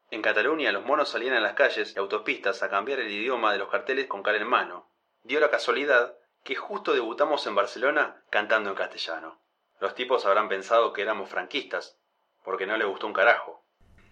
En 0.10 0.22
Cataluña 0.22 0.72
los 0.72 0.86
monos 0.86 1.10
salían 1.10 1.36
a 1.36 1.40
las 1.40 1.54
calles 1.54 1.94
y 1.96 2.00
autopistas 2.00 2.64
a 2.64 2.70
cambiar 2.70 3.00
el 3.00 3.12
idioma 3.12 3.54
de 3.54 3.60
los 3.60 3.70
carteles 3.70 4.08
con 4.08 4.24
cara 4.24 4.38
en 4.38 4.48
mano. 4.48 4.90
Dio 5.24 5.40
la 5.40 5.50
casualidad 5.50 6.16
que 6.44 6.56
justo 6.56 6.94
debutamos 6.94 7.46
en 7.48 7.56
Barcelona 7.56 8.24
cantando 8.30 8.70
en 8.70 8.76
castellano. 8.76 9.40
Los 9.80 9.96
tipos 9.96 10.26
habrán 10.26 10.50
pensado 10.50 10.94
que 10.94 11.02
éramos 11.02 11.30
franquistas, 11.30 11.98
porque 12.44 12.66
no 12.66 12.78
les 12.78 12.88
gustó 12.88 13.08
un 13.08 13.14
carajo. 13.14 13.64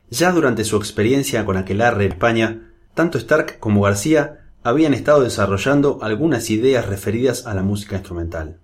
Ya 0.09 0.31
durante 0.31 0.63
su 0.63 0.77
experiencia 0.77 1.45
con 1.45 1.57
Aquelarre 1.57 2.05
en 2.05 2.11
España, 2.13 2.71
tanto 2.93 3.17
Stark 3.17 3.59
como 3.59 3.81
García 3.81 4.49
habían 4.63 4.93
estado 4.93 5.21
desarrollando 5.21 5.99
algunas 6.01 6.49
ideas 6.49 6.87
referidas 6.87 7.45
a 7.45 7.53
la 7.53 7.63
música 7.63 7.95
instrumental. 7.95 8.59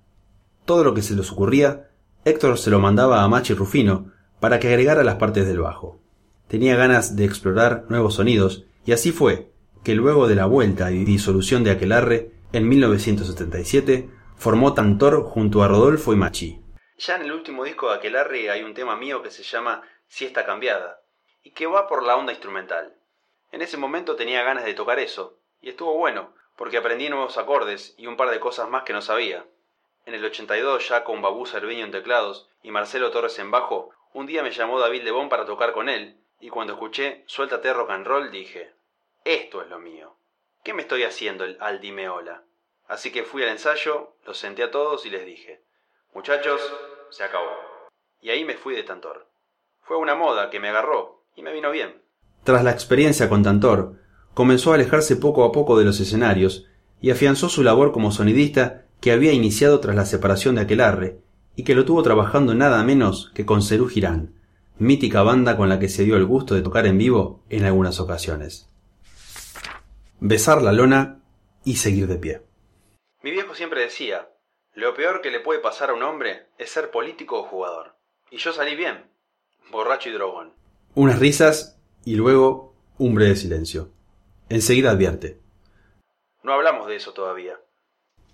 Todo 0.65 0.83
lo 0.83 0.93
que 0.93 1.01
se 1.01 1.15
les 1.15 1.31
ocurría, 1.31 1.89
Héctor 2.25 2.57
se 2.57 2.71
lo 2.71 2.79
mandaba 2.79 3.23
a 3.23 3.27
Machi 3.27 3.53
Rufino 3.53 4.11
para 4.39 4.59
que 4.59 4.69
agregara 4.69 5.03
las 5.03 5.15
partes 5.15 5.47
del 5.47 5.59
bajo. 5.59 5.99
Tenía 6.47 6.75
ganas 6.75 7.15
de 7.15 7.25
explorar 7.25 7.85
nuevos 7.89 8.15
sonidos, 8.15 8.65
y 8.85 8.91
así 8.91 9.11
fue 9.11 9.51
que 9.83 9.95
luego 9.95 10.27
de 10.27 10.35
la 10.35 10.47
vuelta 10.47 10.91
y 10.91 11.05
disolución 11.05 11.63
de 11.63 11.71
Aquelarre, 11.71 12.31
en 12.51 12.67
1977, 12.67 14.09
formó 14.35 14.73
Tantor 14.73 15.23
junto 15.23 15.63
a 15.63 15.67
Rodolfo 15.67 16.13
y 16.13 16.15
Machi. 16.15 16.59
Ya 16.97 17.15
en 17.15 17.23
el 17.23 17.33
último 17.33 17.65
disco 17.65 17.89
de 17.89 17.95
Aquelarre 17.95 18.49
hay 18.49 18.63
un 18.63 18.73
tema 18.73 18.95
mío 18.95 19.21
que 19.21 19.29
se 19.29 19.43
llama 19.43 19.83
Siesta 20.07 20.45
Cambiada, 20.45 21.01
y 21.43 21.51
que 21.51 21.67
va 21.67 21.87
por 21.87 22.03
la 22.03 22.15
onda 22.15 22.31
instrumental. 22.31 22.95
En 23.51 23.61
ese 23.61 23.77
momento 23.77 24.15
tenía 24.15 24.43
ganas 24.43 24.63
de 24.63 24.73
tocar 24.73 24.99
eso, 24.99 25.37
y 25.61 25.69
estuvo 25.69 25.93
bueno, 25.95 26.33
porque 26.55 26.77
aprendí 26.77 27.09
nuevos 27.09 27.37
acordes 27.37 27.95
y 27.97 28.07
un 28.07 28.15
par 28.15 28.29
de 28.29 28.39
cosas 28.39 28.69
más 28.69 28.83
que 28.83 28.93
no 28.93 29.01
sabía. 29.01 29.45
En 30.05 30.13
el 30.13 30.23
82, 30.23 30.87
ya 30.87 31.03
con 31.03 31.21
Babú 31.21 31.45
Cerviño 31.45 31.83
en 31.83 31.91
teclados 31.91 32.49
y 32.63 32.71
Marcelo 32.71 33.11
Torres 33.11 33.37
en 33.39 33.51
bajo, 33.51 33.91
un 34.13 34.25
día 34.25 34.43
me 34.43 34.51
llamó 34.51 34.79
David 34.79 35.03
Lebón 35.03 35.27
para 35.27 35.45
tocar 35.45 35.73
con 35.73 35.89
él, 35.89 36.17
y 36.39 36.49
cuando 36.49 36.73
escuché 36.73 37.23
Suéltate 37.27 37.73
rock 37.73 37.89
and 37.89 38.07
roll 38.07 38.31
dije, 38.31 38.73
esto 39.25 39.61
es 39.61 39.67
lo 39.67 39.79
mío. 39.79 40.15
¿Qué 40.63 40.73
me 40.73 40.83
estoy 40.83 41.03
haciendo 41.03 41.43
el 41.43 41.57
Aldimeola? 41.59 42.43
Así 42.87 43.11
que 43.11 43.23
fui 43.23 43.43
al 43.43 43.49
ensayo, 43.49 44.15
los 44.25 44.37
senté 44.37 44.63
a 44.63 44.71
todos 44.71 45.05
y 45.05 45.09
les 45.09 45.25
dije, 45.25 45.63
muchachos, 46.15 46.61
se 47.11 47.23
acabó. 47.23 47.51
Y 48.21 48.29
ahí 48.29 48.45
me 48.45 48.55
fui 48.55 48.73
de 48.73 48.83
Tantor. 48.83 49.27
Fue 49.81 49.97
una 49.97 50.15
moda 50.15 50.49
que 50.49 50.59
me 50.59 50.69
agarró 50.69 51.25
y 51.35 51.43
me 51.43 51.53
vino 51.53 51.69
bien. 51.69 52.01
Tras 52.43 52.63
la 52.63 52.71
experiencia 52.71 53.29
con 53.29 53.43
Tantor, 53.43 53.99
comenzó 54.33 54.71
a 54.71 54.75
alejarse 54.75 55.17
poco 55.17 55.43
a 55.43 55.51
poco 55.51 55.77
de 55.77 55.85
los 55.85 55.99
escenarios 55.99 56.67
y 57.01 57.11
afianzó 57.11 57.49
su 57.49 57.63
labor 57.63 57.91
como 57.91 58.11
sonidista 58.11 58.85
que 59.01 59.11
había 59.11 59.33
iniciado 59.33 59.79
tras 59.81 59.95
la 59.95 60.05
separación 60.05 60.55
de 60.55 60.61
Aquelarre 60.61 61.19
y 61.55 61.63
que 61.63 61.75
lo 61.75 61.85
tuvo 61.85 62.01
trabajando 62.01 62.55
nada 62.55 62.83
menos 62.83 63.31
que 63.35 63.45
con 63.45 63.61
Cerú 63.61 63.87
Girán, 63.87 64.33
mítica 64.77 65.21
banda 65.21 65.57
con 65.57 65.69
la 65.69 65.79
que 65.79 65.89
se 65.89 66.05
dio 66.05 66.15
el 66.15 66.25
gusto 66.25 66.55
de 66.55 66.61
tocar 66.61 66.87
en 66.87 66.97
vivo 66.97 67.43
en 67.49 67.65
algunas 67.65 67.99
ocasiones. 67.99 68.69
Besar 70.19 70.61
la 70.61 70.71
lona 70.71 71.19
y 71.65 71.75
seguir 71.75 72.07
de 72.07 72.15
pie. 72.15 72.41
Mi 73.21 73.31
viejo 73.31 73.53
siempre 73.53 73.81
decía, 73.81 74.29
lo 74.75 74.93
peor 74.93 75.21
que 75.21 75.31
le 75.31 75.39
puede 75.39 75.59
pasar 75.59 75.89
a 75.89 75.93
un 75.93 76.03
hombre 76.03 76.47
es 76.57 76.69
ser 76.69 76.91
político 76.91 77.39
o 77.39 77.43
jugador. 77.43 77.95
Y 78.29 78.37
yo 78.37 78.51
salí 78.51 78.75
bien, 78.75 79.05
borracho 79.71 80.09
y 80.09 80.11
drogón. 80.11 80.53
Unas 80.93 81.19
risas 81.19 81.79
y 82.03 82.15
luego 82.15 82.75
un 82.97 83.15
breve 83.15 83.37
silencio. 83.37 83.91
Enseguida 84.49 84.91
advierte. 84.91 85.39
No 86.43 86.53
hablamos 86.53 86.87
de 86.87 86.97
eso 86.97 87.13
todavía. 87.13 87.55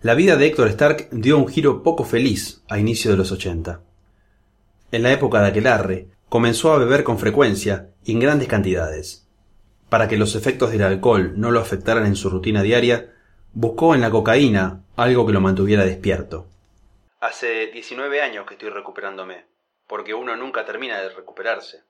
La 0.02 0.16
vida 0.16 0.36
de 0.36 0.48
Héctor 0.48 0.68
Stark 0.70 1.10
dio 1.12 1.38
un 1.38 1.48
giro 1.48 1.84
poco 1.84 2.04
feliz 2.04 2.64
a 2.70 2.80
inicio 2.80 3.12
de 3.12 3.18
los 3.18 3.32
80. 3.32 3.82
En 4.92 5.04
la 5.04 5.14
época 5.14 5.42
de 5.42 5.48
Aquelarre, 5.48 6.08
comenzó 6.28 6.74
a 6.74 6.80
beber 6.80 7.04
con 7.04 7.20
frecuencia 7.20 7.92
y 8.04 8.14
en 8.14 8.20
grandes 8.20 8.48
cantidades. 8.48 9.28
Para 9.90 10.08
que 10.08 10.18
los 10.18 10.36
efectos 10.36 10.72
del 10.72 10.82
alcohol 10.82 11.34
no 11.36 11.52
lo 11.52 11.60
afectaran 11.60 12.06
en 12.08 12.16
su 12.16 12.32
rutina 12.32 12.64
diaria, 12.64 13.14
buscó 13.54 13.94
en 13.94 14.02
la 14.02 14.10
cocaína 14.10 14.84
algo 15.04 15.26
que 15.26 15.34
lo 15.34 15.42
mantuviera 15.42 15.84
despierto. 15.84 16.46
Hace 17.20 17.68
19 17.68 18.22
años 18.22 18.46
que 18.46 18.54
estoy 18.54 18.70
recuperándome, 18.70 19.46
porque 19.88 20.14
uno 20.14 20.36
nunca 20.36 20.64
termina 20.64 21.02
de 21.02 21.10
recuperarse. 21.10 21.84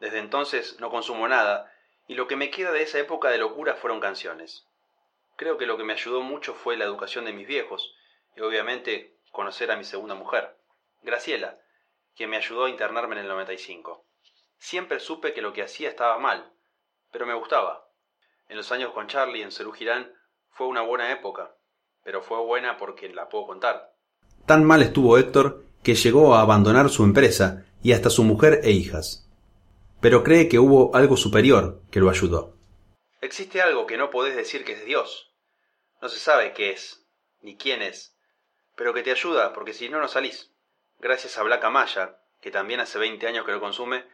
Desde 0.00 0.18
entonces 0.18 0.80
no 0.80 0.90
consumo 0.90 1.28
nada 1.28 1.70
y 2.06 2.14
lo 2.14 2.26
que 2.26 2.36
me 2.36 2.50
queda 2.50 2.72
de 2.72 2.82
esa 2.82 2.98
época 2.98 3.28
de 3.28 3.38
locura 3.38 3.74
fueron 3.74 4.00
canciones. 4.00 4.66
Creo 5.36 5.58
que 5.58 5.66
lo 5.66 5.76
que 5.76 5.84
me 5.84 5.92
ayudó 5.92 6.22
mucho 6.22 6.54
fue 6.54 6.78
la 6.78 6.84
educación 6.84 7.26
de 7.26 7.34
mis 7.34 7.46
viejos 7.46 7.94
y 8.36 8.40
obviamente 8.40 9.14
conocer 9.32 9.70
a 9.70 9.76
mi 9.76 9.84
segunda 9.84 10.14
mujer, 10.14 10.56
Graciela, 11.02 11.58
que 12.14 12.26
me 12.26 12.38
ayudó 12.38 12.64
a 12.64 12.70
internarme 12.70 13.16
en 13.16 13.22
el 13.22 13.28
95. 13.28 14.02
Siempre 14.56 15.00
supe 15.00 15.34
que 15.34 15.42
lo 15.42 15.52
que 15.52 15.62
hacía 15.62 15.90
estaba 15.90 16.18
mal, 16.18 16.50
pero 17.12 17.26
me 17.26 17.34
gustaba. 17.34 17.86
En 18.48 18.56
los 18.56 18.72
años 18.72 18.92
con 18.92 19.08
Charlie 19.08 19.42
en 19.42 19.52
Cerú 19.52 19.72
Girán 19.72 20.10
fue 20.50 20.66
una 20.68 20.80
buena 20.80 21.12
época, 21.12 21.55
pero 22.06 22.22
fue 22.22 22.38
buena 22.38 22.76
porque 22.76 23.08
la 23.08 23.28
puedo 23.28 23.48
contar. 23.48 23.92
Tan 24.46 24.62
mal 24.62 24.80
estuvo 24.80 25.18
Héctor 25.18 25.64
que 25.82 25.96
llegó 25.96 26.36
a 26.36 26.40
abandonar 26.40 26.88
su 26.88 27.02
empresa 27.02 27.66
y 27.82 27.94
hasta 27.94 28.10
su 28.10 28.22
mujer 28.22 28.60
e 28.62 28.70
hijas. 28.70 29.28
Pero 30.00 30.22
cree 30.22 30.48
que 30.48 30.60
hubo 30.60 30.94
algo 30.94 31.16
superior 31.16 31.82
que 31.90 31.98
lo 31.98 32.08
ayudó. 32.08 32.54
Existe 33.20 33.60
algo 33.60 33.88
que 33.88 33.96
no 33.96 34.10
podés 34.10 34.36
decir 34.36 34.64
que 34.64 34.74
es 34.74 34.84
Dios. 34.84 35.34
No 36.00 36.08
se 36.08 36.20
sabe 36.20 36.52
qué 36.52 36.70
es, 36.70 37.04
ni 37.40 37.56
quién 37.56 37.82
es, 37.82 38.16
pero 38.76 38.94
que 38.94 39.02
te 39.02 39.10
ayuda 39.10 39.52
porque 39.52 39.72
si 39.72 39.88
no, 39.88 39.98
no 39.98 40.06
salís. 40.06 40.52
Gracias 41.00 41.36
a 41.38 41.42
Black 41.42 41.64
Amaya, 41.64 42.20
que 42.40 42.52
también 42.52 42.78
hace 42.78 43.00
20 43.00 43.26
años 43.26 43.44
que 43.44 43.50
lo 43.50 43.58
consume, 43.58 44.04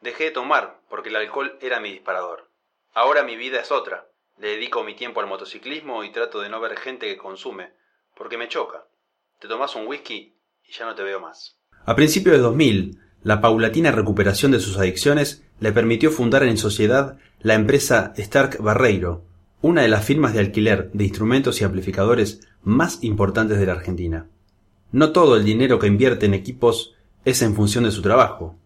dejé 0.00 0.24
de 0.24 0.30
tomar 0.32 0.80
porque 0.88 1.10
el 1.10 1.16
alcohol 1.16 1.56
era 1.60 1.78
mi 1.78 1.92
disparador. 1.92 2.50
Ahora 2.92 3.22
mi 3.22 3.36
vida 3.36 3.60
es 3.60 3.70
otra. 3.70 4.08
Le 4.38 4.48
dedico 4.48 4.84
mi 4.84 4.94
tiempo 4.94 5.20
al 5.20 5.28
motociclismo 5.28 6.04
y 6.04 6.12
trato 6.12 6.40
de 6.40 6.50
no 6.50 6.60
ver 6.60 6.76
gente 6.76 7.06
que 7.06 7.16
consume, 7.16 7.70
porque 8.14 8.36
me 8.36 8.48
choca. 8.48 8.86
Te 9.40 9.48
tomas 9.48 9.74
un 9.76 9.86
whisky 9.86 10.36
y 10.68 10.72
ya 10.72 10.84
no 10.84 10.94
te 10.94 11.02
veo 11.02 11.20
más. 11.20 11.58
A 11.86 11.96
principios 11.96 12.36
de 12.36 12.42
2000, 12.42 12.98
la 13.22 13.40
paulatina 13.40 13.92
recuperación 13.92 14.52
de 14.52 14.60
sus 14.60 14.76
adicciones 14.76 15.42
le 15.58 15.72
permitió 15.72 16.10
fundar 16.10 16.42
en 16.42 16.58
sociedad 16.58 17.18
la 17.40 17.54
empresa 17.54 18.12
Stark 18.16 18.58
Barreiro, 18.60 19.24
una 19.62 19.82
de 19.82 19.88
las 19.88 20.04
firmas 20.04 20.34
de 20.34 20.40
alquiler 20.40 20.90
de 20.92 21.04
instrumentos 21.04 21.60
y 21.60 21.64
amplificadores 21.64 22.46
más 22.62 23.02
importantes 23.02 23.58
de 23.58 23.66
la 23.66 23.72
Argentina. 23.72 24.28
No 24.92 25.12
todo 25.12 25.36
el 25.36 25.44
dinero 25.44 25.78
que 25.78 25.86
invierte 25.86 26.26
en 26.26 26.34
equipos 26.34 26.94
es 27.24 27.40
en 27.42 27.54
función 27.54 27.84
de 27.84 27.90
su 27.90 28.02
trabajo. 28.02 28.58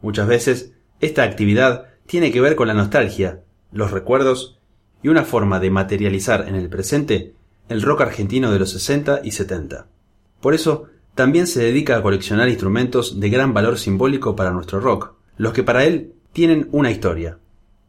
Muchas 0.00 0.26
veces, 0.26 0.72
esta 1.00 1.22
actividad 1.22 1.86
tiene 2.06 2.32
que 2.32 2.40
ver 2.40 2.56
con 2.56 2.68
la 2.68 2.74
nostalgia, 2.74 3.44
los 3.72 3.90
recuerdos 3.90 4.57
y 5.02 5.08
una 5.08 5.24
forma 5.24 5.60
de 5.60 5.70
materializar 5.70 6.48
en 6.48 6.54
el 6.54 6.68
presente 6.68 7.34
el 7.68 7.82
rock 7.82 8.02
argentino 8.02 8.50
de 8.50 8.58
los 8.58 8.70
60 8.70 9.20
y 9.24 9.32
70. 9.32 9.86
Por 10.40 10.54
eso, 10.54 10.86
también 11.14 11.46
se 11.46 11.62
dedica 11.62 11.96
a 11.96 12.02
coleccionar 12.02 12.48
instrumentos 12.48 13.20
de 13.20 13.28
gran 13.28 13.52
valor 13.52 13.78
simbólico 13.78 14.36
para 14.36 14.52
nuestro 14.52 14.80
rock, 14.80 15.14
los 15.36 15.52
que 15.52 15.64
para 15.64 15.84
él 15.84 16.12
tienen 16.32 16.68
una 16.72 16.90
historia. 16.90 17.38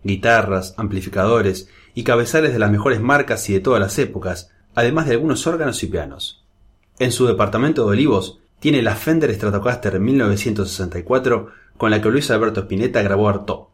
Guitarras, 0.03 0.73
amplificadores 0.77 1.69
y 1.93 2.03
cabezales 2.03 2.53
de 2.53 2.59
las 2.59 2.71
mejores 2.71 3.01
marcas 3.01 3.49
y 3.49 3.53
de 3.53 3.59
todas 3.59 3.79
las 3.79 3.97
épocas, 3.99 4.51
además 4.75 5.07
de 5.07 5.13
algunos 5.13 5.45
órganos 5.45 5.83
y 5.83 5.87
pianos. 5.87 6.43
En 6.97 7.11
su 7.11 7.27
departamento 7.27 7.83
de 7.83 7.91
Olivos 7.91 8.39
tiene 8.59 8.81
la 8.81 8.95
Fender 8.95 9.33
Stratocaster 9.33 9.99
1964 9.99 11.47
con 11.77 11.91
la 11.91 12.01
que 12.01 12.09
Luis 12.09 12.29
Alberto 12.31 12.61
Spinetta 12.61 13.01
grabó 13.01 13.29
Artaud. 13.29 13.67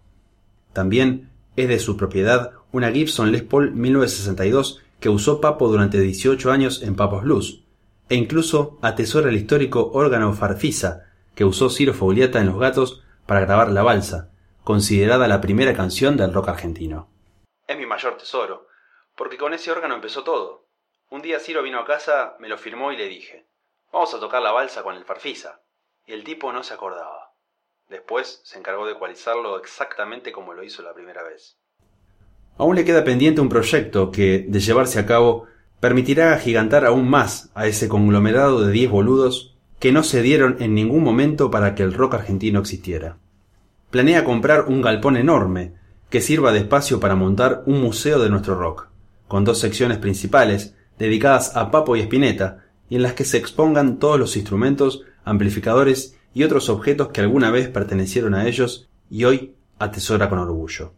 También 0.74 1.30
es 1.56 1.68
de 1.68 1.80
su 1.80 1.98
propiedad 1.98 2.52
una 2.72 2.92
Gibson 2.92 3.32
Les 3.32 3.44
Paul 3.44 3.72
1962 3.72 4.82
que 5.00 5.10
usó 5.10 5.42
Papo 5.42 5.68
durante 5.68 6.00
18 6.00 6.52
años 6.52 6.82
en 6.82 6.96
Papos 6.96 7.24
Blues, 7.24 7.64
e 8.10 8.16
incluso 8.16 8.78
atesora 8.82 9.30
el 9.30 9.36
histórico 9.36 9.92
órgano 9.94 10.34
Farfisa 10.34 11.12
que 11.36 11.46
usó 11.46 11.70
Ciro 11.70 11.94
Fogliata 11.94 12.40
en 12.40 12.48
Los 12.48 12.60
Gatos 12.60 13.04
para 13.26 13.42
grabar 13.42 13.72
La 13.72 13.84
Balsa, 13.84 14.32
considerada 14.64 15.28
la 15.28 15.42
primera 15.42 15.76
canción 15.76 16.18
del 16.18 16.34
rock 16.34 16.50
argentino. 16.50 17.10
Es 17.68 17.78
mi 17.78 17.86
mayor 17.86 18.18
tesoro, 18.18 18.68
porque 19.16 19.38
con 19.38 19.54
ese 19.54 19.72
órgano 19.72 19.96
empezó 19.96 20.24
todo. 20.24 20.68
Un 21.10 21.22
día 21.22 21.40
Ciro 21.40 21.62
vino 21.62 21.80
a 21.80 21.86
casa, 21.86 22.36
me 22.40 22.50
lo 22.50 22.58
firmó 22.58 22.92
y 22.92 22.98
le 22.98 23.08
dije, 23.08 23.48
vamos 23.92 24.14
a 24.14 24.20
tocar 24.20 24.42
la 24.42 24.52
balsa 24.52 24.84
con 24.84 24.96
el 24.96 25.06
Farfisa. 25.06 25.62
Y 26.08 26.14
el 26.14 26.24
tipo 26.24 26.52
no 26.52 26.64
se 26.64 26.74
acordaba. 26.74 27.25
Después 27.90 28.42
se 28.44 28.58
encargó 28.58 28.86
de 28.88 28.94
ecualizarlo 28.94 29.60
exactamente 29.60 30.32
como 30.32 30.54
lo 30.54 30.64
hizo 30.64 30.82
la 30.82 30.94
primera 30.94 31.24
vez. 31.24 31.58
Aún 32.58 32.76
le 32.76 32.86
queda 32.86 33.04
pendiente 33.04 33.42
un 33.42 33.50
proyecto 33.50 34.12
que, 34.12 34.46
de 34.48 34.60
llevarse 34.60 34.98
a 34.98 35.06
cabo, 35.06 35.46
permitirá 35.80 36.34
agigantar 36.34 36.86
aún 36.86 37.08
más 37.08 37.52
a 37.54 37.68
ese 37.68 37.88
conglomerado 37.88 38.62
de 38.62 38.72
diez 38.72 38.90
boludos 38.90 39.56
que 39.80 39.92
no 39.92 40.02
se 40.02 40.22
dieron 40.22 40.58
en 40.62 40.74
ningún 40.74 41.04
momento 41.04 41.52
para 41.52 41.76
que 41.76 41.84
el 41.84 41.94
rock 41.94 42.16
argentino 42.16 42.60
existiera. 42.60 43.18
Planea 43.92 44.24
comprar 44.24 44.66
un 44.68 44.82
galpón 44.82 45.16
enorme 45.16 45.74
que 46.10 46.22
sirva 46.22 46.52
de 46.52 46.60
espacio 46.60 47.00
para 47.00 47.16
montar 47.16 47.62
un 47.68 47.82
museo 47.82 48.20
de 48.20 48.30
nuestro 48.30 48.56
rock, 48.56 48.88
con 49.28 49.44
dos 49.44 49.60
secciones 49.60 50.00
principales 50.00 50.76
dedicadas 50.98 51.56
a 51.56 51.70
Papo 51.70 51.96
y 51.96 52.02
Espineta, 52.02 52.66
y 52.90 52.96
en 52.96 53.04
las 53.04 53.14
que 53.14 53.26
se 53.26 53.38
expongan 53.38 54.00
todos 54.00 54.20
los 54.20 54.38
instrumentos, 54.38 55.04
amplificadores 55.24 56.15
y 56.36 56.44
otros 56.44 56.70
objetos 56.70 57.08
que 57.08 57.22
alguna 57.22 57.50
vez 57.50 57.70
pertenecieron 57.70 58.36
a 58.36 58.46
ellos 58.46 58.90
y 59.10 59.24
hoy 59.24 59.56
atesora 59.80 60.30
con 60.30 60.38
orgullo. 60.38 60.92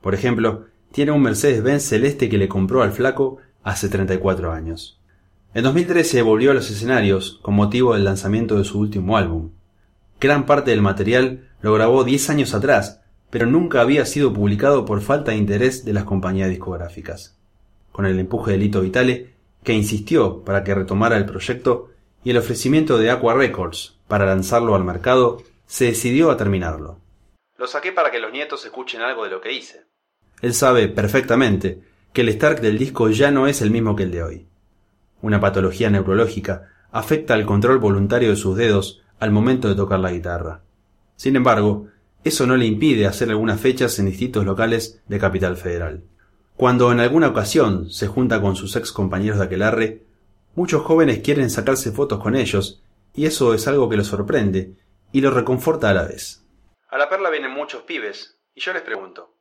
Por 0.00 0.14
ejemplo, 0.14 0.64
tiene 0.90 1.12
un 1.12 1.22
Mercedes-Benz 1.22 1.84
celeste 1.84 2.30
que 2.30 2.38
le 2.38 2.48
compró 2.48 2.82
al 2.82 2.92
flaco 2.92 3.36
hace 3.62 3.90
34 3.90 4.50
años. 4.50 4.98
En 5.52 5.64
2013 5.64 6.22
volvió 6.22 6.50
a 6.50 6.54
los 6.54 6.70
escenarios 6.70 7.38
con 7.42 7.54
motivo 7.54 7.92
del 7.92 8.04
lanzamiento 8.04 8.56
de 8.56 8.64
su 8.64 8.80
último 8.80 9.18
álbum. 9.18 9.50
Gran 10.18 10.46
parte 10.46 10.70
del 10.70 10.80
material 10.80 11.50
lo 11.60 11.74
grabó 11.74 12.02
10 12.02 12.30
años 12.30 12.54
atrás, 12.54 13.02
pero 13.28 13.44
nunca 13.44 13.82
había 13.82 14.06
sido 14.06 14.32
publicado 14.32 14.86
por 14.86 15.02
falta 15.02 15.32
de 15.32 15.36
interés 15.36 15.84
de 15.84 15.92
las 15.92 16.04
compañías 16.04 16.48
discográficas. 16.48 17.36
Con 17.92 18.06
el 18.06 18.18
empuje 18.18 18.52
de 18.52 18.58
Lito 18.58 18.80
Vitale, 18.80 19.34
que 19.62 19.74
insistió 19.74 20.42
para 20.44 20.64
que 20.64 20.74
retomara 20.74 21.18
el 21.18 21.26
proyecto, 21.26 21.90
y 22.24 22.30
el 22.30 22.38
ofrecimiento 22.38 22.98
de 22.98 23.10
Aqua 23.10 23.34
Records 23.34 23.98
para 24.08 24.26
lanzarlo 24.26 24.74
al 24.74 24.84
mercado, 24.84 25.42
se 25.66 25.86
decidió 25.86 26.30
a 26.30 26.36
terminarlo. 26.36 26.98
Lo 27.56 27.66
saqué 27.66 27.92
para 27.92 28.10
que 28.10 28.18
los 28.18 28.32
nietos 28.32 28.64
escuchen 28.64 29.00
algo 29.00 29.24
de 29.24 29.30
lo 29.30 29.40
que 29.40 29.52
hice. 29.52 29.86
Él 30.40 30.54
sabe 30.54 30.88
perfectamente 30.88 31.82
que 32.12 32.22
el 32.22 32.28
Stark 32.30 32.60
del 32.60 32.78
disco 32.78 33.08
ya 33.08 33.30
no 33.30 33.46
es 33.46 33.62
el 33.62 33.70
mismo 33.70 33.96
que 33.96 34.02
el 34.02 34.10
de 34.10 34.22
hoy. 34.22 34.46
Una 35.22 35.40
patología 35.40 35.88
neurológica 35.88 36.68
afecta 36.90 37.34
al 37.34 37.46
control 37.46 37.78
voluntario 37.78 38.30
de 38.30 38.36
sus 38.36 38.56
dedos 38.56 39.02
al 39.20 39.30
momento 39.30 39.68
de 39.68 39.76
tocar 39.76 40.00
la 40.00 40.12
guitarra. 40.12 40.62
Sin 41.16 41.36
embargo, 41.36 41.86
eso 42.24 42.46
no 42.46 42.56
le 42.56 42.66
impide 42.66 43.06
hacer 43.06 43.30
algunas 43.30 43.60
fechas 43.60 43.98
en 43.98 44.06
distintos 44.06 44.44
locales 44.44 45.00
de 45.06 45.18
Capital 45.18 45.56
Federal. 45.56 46.02
Cuando 46.56 46.92
en 46.92 47.00
alguna 47.00 47.28
ocasión 47.28 47.90
se 47.90 48.08
junta 48.08 48.40
con 48.40 48.56
sus 48.56 48.76
ex 48.76 48.92
compañeros 48.92 49.38
de 49.38 49.44
aquelarre, 49.44 50.02
muchos 50.54 50.82
jóvenes 50.82 51.20
quieren 51.20 51.50
sacarse 51.50 51.92
fotos 51.92 52.20
con 52.20 52.36
ellos, 52.36 52.81
y 53.14 53.26
eso 53.26 53.54
es 53.54 53.66
algo 53.68 53.88
que 53.88 53.96
los 53.96 54.06
sorprende 54.06 54.76
y 55.12 55.20
los 55.20 55.34
reconforta 55.34 55.90
a 55.90 55.94
la 55.94 56.04
vez. 56.04 56.42
A 56.88 56.98
la 56.98 57.08
perla 57.08 57.30
vienen 57.30 57.50
muchos 57.50 57.82
pibes, 57.82 58.38
y 58.54 58.60
yo 58.60 58.72
les 58.72 58.82
pregunto, 58.82 59.32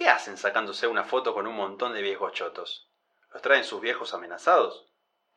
¿Qué 0.00 0.08
hacen 0.08 0.38
sacándose 0.38 0.86
una 0.86 1.04
foto 1.04 1.34
con 1.34 1.46
un 1.46 1.54
montón 1.54 1.92
de 1.92 2.00
viejos 2.00 2.32
chotos? 2.32 2.88
¿Los 3.34 3.42
traen 3.42 3.64
sus 3.64 3.82
viejos 3.82 4.14
amenazados? 4.14 4.86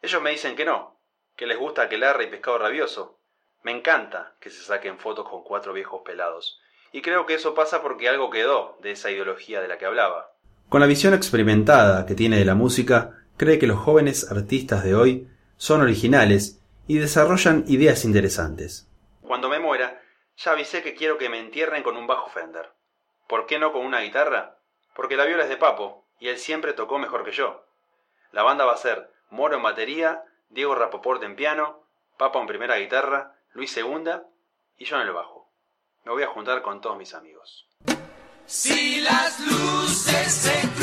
Ellos 0.02 0.22
me 0.22 0.32
dicen 0.32 0.56
que 0.56 0.64
no, 0.64 1.02
que 1.36 1.48
les 1.48 1.58
gusta 1.58 1.82
aquelarre 1.82 2.24
y 2.24 2.28
pescado 2.28 2.60
rabioso. 2.60 3.20
Me 3.64 3.72
encanta 3.72 4.36
que 4.40 4.50
se 4.50 4.64
saquen 4.64 5.00
fotos 5.00 5.28
con 5.28 5.44
cuatro 5.44 5.74
viejos 5.74 6.02
pelados. 6.06 6.62
Y 6.94 7.02
creo 7.02 7.26
que 7.26 7.34
eso 7.34 7.54
pasa 7.54 7.82
porque 7.82 8.08
algo 8.08 8.30
quedó 8.30 8.78
de 8.82 8.92
esa 8.92 9.12
ideología 9.12 9.60
de 9.60 9.68
la 9.68 9.78
que 9.78 9.86
hablaba. 9.86 10.32
Con 10.70 10.80
la 10.80 10.88
visión 10.88 11.14
experimentada 11.14 12.06
que 12.06 12.16
tiene 12.16 12.38
de 12.38 12.46
la 12.46 12.56
música, 12.56 13.26
cree 13.36 13.60
que 13.60 13.68
los 13.68 13.80
jóvenes 13.80 14.32
artistas 14.32 14.86
de 14.86 14.96
hoy 14.96 15.28
son 15.58 15.82
originales 15.82 16.63
y 16.88 16.98
desarrollan 16.98 17.64
ideas 17.68 18.06
interesantes. 18.06 18.90
Cuando 19.22 19.50
me 19.50 19.60
muera, 19.60 20.02
ya 20.38 20.52
avisé 20.52 20.82
que 20.84 20.96
quiero 20.96 21.18
que 21.18 21.30
me 21.30 21.40
entierren 21.40 21.84
con 21.84 21.98
un 21.98 22.08
bajo 22.08 22.30
Fender. 22.30 22.74
¿Por 23.28 23.46
qué 23.46 23.60
no 23.60 23.72
con 23.72 23.86
una 23.86 24.02
guitarra? 24.02 24.60
Porque 24.96 25.18
la 25.18 25.26
viola 25.26 25.44
es 25.44 25.50
de 25.50 25.58
Papo, 25.58 26.08
y 26.20 26.30
él 26.30 26.38
siempre 26.38 26.74
tocó 26.74 27.00
mejor 27.00 27.24
que 27.24 27.32
yo. 27.32 27.66
La 28.32 28.44
banda 28.44 28.66
va 28.66 28.74
a 28.74 28.78
ser 28.78 29.12
Moro 29.30 29.56
en 29.56 29.64
batería, 29.64 30.24
Diego 30.50 30.76
Rapoport 30.76 31.24
en 31.24 31.36
piano, 31.36 31.88
Papo 32.18 32.40
en 32.40 32.48
primera 32.48 32.78
guitarra, 32.78 33.36
Luis 33.54 33.72
segunda 33.72 34.28
y 34.78 34.86
yo 34.86 34.96
en 34.98 35.08
el 35.08 35.14
bajo. 35.14 35.52
Me 36.06 36.12
voy 36.12 36.24
a 36.24 36.28
juntar 36.28 36.62
con 36.62 36.82
todos 36.82 36.98
mis 36.98 37.14
amigos. 37.14 37.68
Si 38.46 39.02
las 39.02 39.40
luces 39.40 40.34
se 40.34 40.83